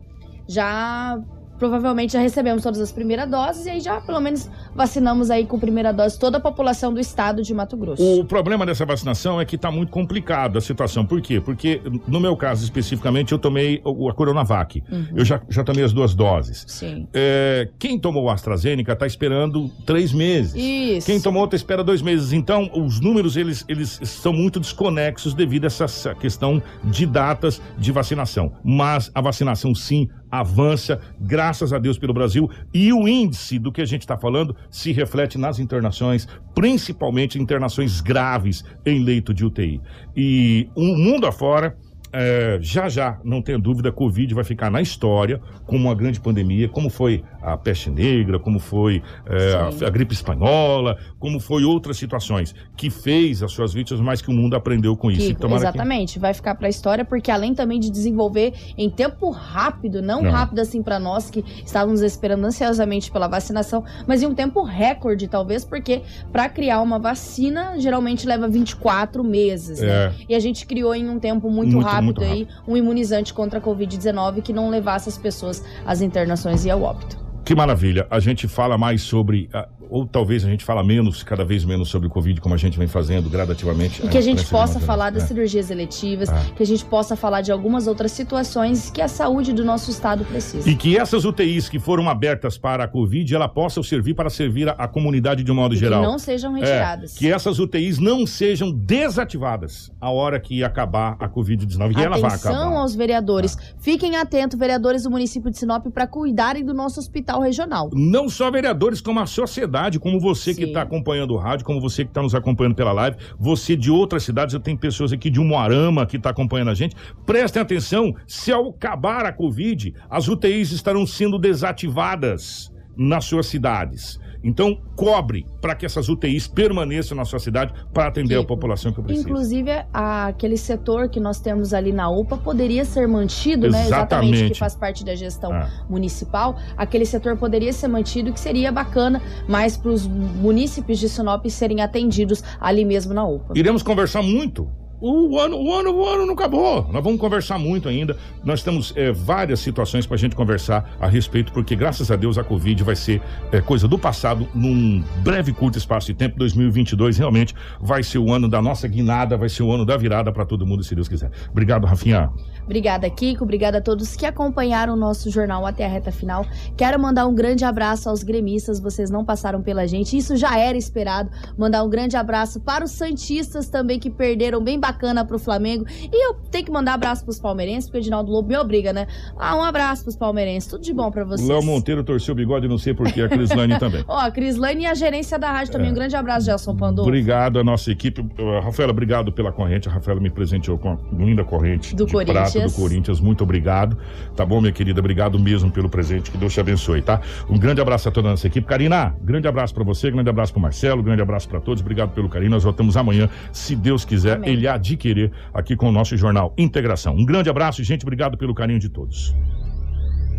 [0.47, 1.19] Já
[1.59, 5.59] provavelmente já recebemos todas as primeiras doses e aí já pelo menos vacinamos aí com
[5.59, 8.01] primeira dose toda a população do estado de Mato Grosso.
[8.01, 11.05] O problema dessa vacinação é que está muito complicado a situação.
[11.05, 11.41] Por quê?
[11.41, 14.81] Porque no meu caso especificamente eu tomei a Coronavac.
[14.89, 15.07] Uhum.
[15.15, 16.63] Eu já, já tomei as duas doses.
[16.67, 17.07] Sim.
[17.13, 20.55] É, quem tomou o AstraZeneca está esperando três meses.
[20.55, 21.05] Isso.
[21.05, 22.31] Quem tomou outra espera dois meses.
[22.31, 27.91] Então os números eles, eles estão muito desconexos devido a essa questão de datas de
[27.91, 28.53] vacinação.
[28.63, 32.49] Mas a vacinação sim avança, graças a Deus, pelo Brasil.
[32.73, 38.01] E o índice do que a gente está falando se reflete nas internações, principalmente internações
[38.01, 39.81] graves em leito de UTI.
[40.15, 41.75] E o mundo afora
[42.11, 46.67] é, já já, não tenha dúvida, Covid vai ficar na história como uma grande pandemia,
[46.67, 47.23] como foi
[47.53, 52.89] a peste negra, como foi é, a, a, gripe espanhola, como foi outras situações, que
[52.89, 55.27] fez as suas vítimas, mas que o mundo aprendeu com isso.
[55.27, 56.19] Kiko, exatamente, que...
[56.19, 60.31] vai ficar para a história, porque além também de desenvolver em tempo rápido, não, não.
[60.31, 65.27] rápido assim para nós que estávamos esperando ansiosamente pela vacinação, mas em um tempo recorde,
[65.27, 69.87] talvez, porque para criar uma vacina geralmente leva 24 meses, né?
[69.89, 70.13] É.
[70.29, 73.59] E a gente criou em um tempo muito, muito rápido rápido, aí um imunizante contra
[73.59, 77.17] a Covid-19 que não levasse as pessoas às internações e ao óbito.
[77.49, 78.05] Que maravilha.
[78.11, 79.49] A gente fala mais sobre
[79.89, 82.77] ou talvez a gente fala menos, cada vez menos sobre o Covid, como a gente
[82.77, 84.05] vem fazendo gradativamente.
[84.05, 85.27] E que a gente possa falar das é.
[85.27, 86.45] cirurgias eletivas, ah.
[86.55, 90.23] que a gente possa falar de algumas outras situações que a saúde do nosso estado
[90.25, 90.69] precisa.
[90.69, 94.69] E que essas UTIs que foram abertas para a Covid, ela possa servir para servir
[94.69, 96.01] a, a comunidade de um modo e geral.
[96.01, 97.15] Que não sejam retiradas.
[97.15, 101.97] É, que essas UTIs não sejam desativadas a hora que acabar a Covid-19.
[101.97, 102.35] E ela vai acabar.
[102.35, 103.57] Atenção aos vereadores.
[103.57, 103.73] Ah.
[103.79, 107.89] Fiquem atentos, vereadores do município de Sinop, para cuidarem do nosso hospital regional.
[107.93, 110.59] Não só vereadores, como a sociedade cidade, como você Sim.
[110.59, 113.89] que está acompanhando o rádio, como você que está nos acompanhando pela live, você de
[113.89, 116.95] outras cidades, eu tenho pessoas aqui de Umuarama que está acompanhando a gente.
[117.25, 124.19] Prestem atenção, se ao acabar a Covid, as UTIs estarão sendo desativadas nas suas cidades.
[124.43, 129.01] Então, cobre para que essas UTIs permaneçam na sua cidade para atender a população que
[129.01, 129.27] precisa.
[129.27, 133.91] Inclusive, a, aquele setor que nós temos ali na UPA poderia ser mantido, Exatamente.
[133.91, 133.97] né?
[133.97, 135.69] Exatamente, que faz parte da gestão ah.
[135.89, 136.57] municipal.
[136.77, 141.81] Aquele setor poderia ser mantido, que seria bacana, mas para os munícipes de Sinop serem
[141.81, 143.53] atendidos ali mesmo na UPA.
[143.57, 144.69] Iremos conversar muito
[145.01, 146.87] o ano, o ano, o ano não acabou.
[146.91, 148.17] Nós vamos conversar muito ainda.
[148.43, 152.37] Nós temos é, várias situações para a gente conversar a respeito, porque graças a Deus
[152.37, 153.21] a Covid vai ser
[153.51, 156.37] é, coisa do passado num breve, curto espaço de tempo.
[156.37, 160.31] 2022 realmente vai ser o ano da nossa guinada, vai ser o ano da virada
[160.31, 161.31] para todo mundo, se Deus quiser.
[161.49, 162.29] Obrigado, Rafinha.
[162.69, 163.43] Obrigada, Kiko.
[163.43, 166.45] Obrigada a todos que acompanharam o nosso jornal até a reta final.
[166.77, 168.79] Quero mandar um grande abraço aos gremistas.
[168.79, 170.15] Vocês não passaram pela gente.
[170.15, 171.31] Isso já era esperado.
[171.57, 175.83] Mandar um grande abraço para os Santistas também que perderam bem bacana pro Flamengo.
[175.89, 179.07] E eu tenho que mandar abraço pros palmeirenses, porque o Edinaldo Lobo me obriga, né?
[179.35, 180.69] Ah, um abraço pros palmeirenses.
[180.69, 181.49] Tudo de bom pra vocês.
[181.49, 184.05] Léo Monteiro torceu o bigode, não sei porquê, a Crislane também.
[184.07, 185.87] Ó, a Crislane e a gerência da rádio também.
[185.87, 185.91] É.
[185.91, 187.09] Um grande abraço, Gelson Pandolfo.
[187.09, 188.21] Obrigado à nossa equipe.
[188.21, 189.89] Uh, Rafaela, obrigado pela corrente.
[189.89, 192.51] A Rafaela me presenteou com a linda corrente do de Corinthians.
[192.51, 193.19] prata do Corinthians.
[193.19, 193.97] Muito obrigado.
[194.35, 194.99] Tá bom, minha querida?
[194.99, 196.31] Obrigado mesmo pelo presente.
[196.31, 197.21] Que Deus te abençoe, tá?
[197.49, 198.67] Um grande abraço a toda a nossa equipe.
[198.67, 201.81] Karina, grande abraço para você, grande abraço pro Marcelo, grande abraço para todos.
[201.81, 202.51] Obrigado pelo carinho.
[202.51, 204.51] Nós voltamos amanhã, se Deus quiser, Amém.
[204.51, 207.15] ele adquirir aqui com o nosso jornal Integração.
[207.15, 208.03] Um grande abraço, gente.
[208.03, 209.35] Obrigado pelo carinho de todos.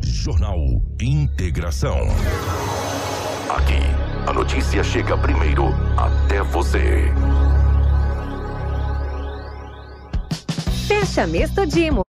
[0.03, 0.59] Jornal
[1.01, 1.99] Integração.
[3.49, 3.81] Aqui,
[4.27, 5.66] a notícia chega primeiro
[5.97, 7.12] até você.
[10.87, 12.09] Fecha mês Todimo.